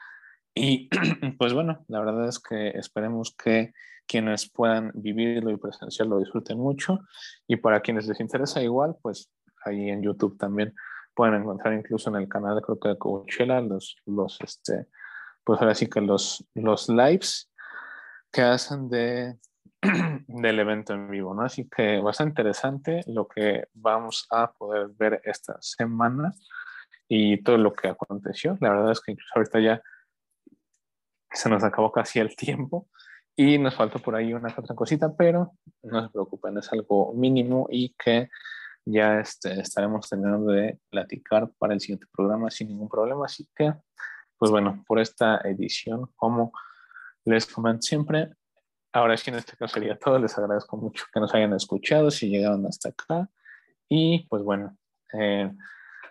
Y 0.54 0.88
pues 1.38 1.52
bueno, 1.52 1.84
la 1.88 2.00
verdad 2.00 2.28
es 2.28 2.38
que 2.38 2.70
esperemos 2.70 3.34
que 3.36 3.72
quienes 4.06 4.50
puedan 4.50 4.90
vivirlo 4.94 5.50
y 5.50 5.56
presenciarlo 5.56 6.18
disfruten 6.18 6.58
mucho. 6.58 7.00
Y 7.46 7.56
para 7.56 7.80
quienes 7.80 8.06
les 8.06 8.20
interesa 8.20 8.62
igual, 8.62 8.96
pues 9.02 9.30
ahí 9.64 9.90
en 9.90 10.02
YouTube 10.02 10.36
también 10.38 10.74
pueden 11.14 11.34
encontrar 11.34 11.74
incluso 11.74 12.10
en 12.10 12.16
el 12.16 12.28
canal, 12.28 12.60
creo 12.62 12.78
que 12.78 12.88
de 12.90 12.98
Coachella, 12.98 13.60
los, 13.60 13.96
los, 14.06 14.38
este, 14.40 14.86
pues 15.44 15.60
ahora 15.60 15.74
sí 15.74 15.88
que 15.88 16.00
los, 16.00 16.44
los 16.54 16.88
lives 16.88 17.50
que 18.30 18.42
hacen 18.42 18.88
de, 18.88 19.38
del 20.26 20.58
evento 20.60 20.94
en 20.94 21.10
vivo, 21.10 21.34
¿no? 21.34 21.42
Así 21.42 21.68
que 21.68 22.00
bastante 22.00 22.30
interesante 22.30 23.02
lo 23.06 23.28
que 23.28 23.68
vamos 23.74 24.26
a 24.30 24.52
poder 24.52 24.88
ver 24.96 25.20
esta 25.24 25.56
semana 25.60 26.32
y 27.08 27.42
todo 27.42 27.58
lo 27.58 27.72
que 27.72 27.88
aconteció. 27.88 28.56
La 28.60 28.70
verdad 28.70 28.92
es 28.92 29.00
que 29.00 29.12
incluso 29.12 29.32
ahorita 29.34 29.60
ya 29.60 29.82
se 31.30 31.48
nos 31.48 31.64
acabó 31.64 31.90
casi 31.92 32.20
el 32.20 32.34
tiempo 32.36 32.88
y 33.36 33.58
nos 33.58 33.74
falta 33.74 33.98
por 33.98 34.14
ahí 34.14 34.32
una 34.34 34.54
otra 34.56 34.74
cosita, 34.74 35.14
pero 35.16 35.52
no 35.82 36.02
se 36.02 36.10
preocupen, 36.10 36.58
es 36.58 36.72
algo 36.72 37.12
mínimo 37.14 37.66
y 37.70 37.94
que 37.94 38.28
ya 38.84 39.20
este, 39.20 39.60
estaremos 39.60 40.08
terminando 40.08 40.52
de 40.52 40.78
platicar 40.90 41.50
para 41.58 41.74
el 41.74 41.80
siguiente 41.80 42.06
programa 42.12 42.50
sin 42.50 42.68
ningún 42.68 42.88
problema. 42.88 43.26
Así 43.26 43.48
que, 43.54 43.72
pues 44.42 44.50
bueno, 44.50 44.82
por 44.88 44.98
esta 44.98 45.40
edición, 45.44 46.10
como 46.16 46.52
les 47.24 47.46
comento 47.46 47.82
siempre, 47.82 48.32
ahora 48.92 49.16
sí 49.16 49.30
en 49.30 49.36
este 49.36 49.56
caso 49.56 49.74
sería 49.74 49.96
todo. 49.96 50.18
Les 50.18 50.36
agradezco 50.36 50.76
mucho 50.76 51.04
que 51.14 51.20
nos 51.20 51.32
hayan 51.32 51.52
escuchado, 51.52 52.10
si 52.10 52.28
llegaron 52.28 52.66
hasta 52.66 52.88
acá. 52.88 53.30
Y 53.88 54.26
pues 54.26 54.42
bueno, 54.42 54.76
eh, 55.12 55.48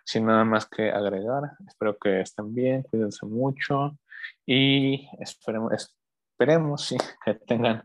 sin 0.06 0.28
nada 0.28 0.46
más 0.46 0.66
que 0.66 0.90
agregar, 0.90 1.58
espero 1.68 1.98
que 1.98 2.22
estén 2.22 2.56
bien, 2.56 2.84
cuídense 2.84 3.26
mucho 3.26 3.98
y 4.46 5.10
esperemos, 5.20 5.74
esperemos 5.74 6.96
que 7.26 7.34
tengan 7.34 7.84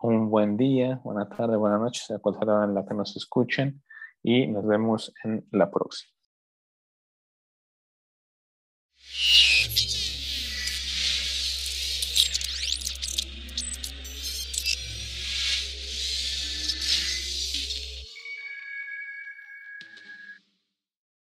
un 0.00 0.28
buen 0.28 0.56
día, 0.56 1.00
buena 1.04 1.28
tarde, 1.28 1.56
buena 1.56 1.78
noche, 1.78 2.02
sea 2.04 2.18
cual 2.18 2.34
sea 2.34 2.64
en 2.64 2.74
la 2.74 2.84
que 2.84 2.94
nos 2.94 3.16
escuchen 3.16 3.80
y 4.24 4.48
nos 4.48 4.66
vemos 4.66 5.14
en 5.22 5.46
la 5.52 5.70
próxima. 5.70 6.12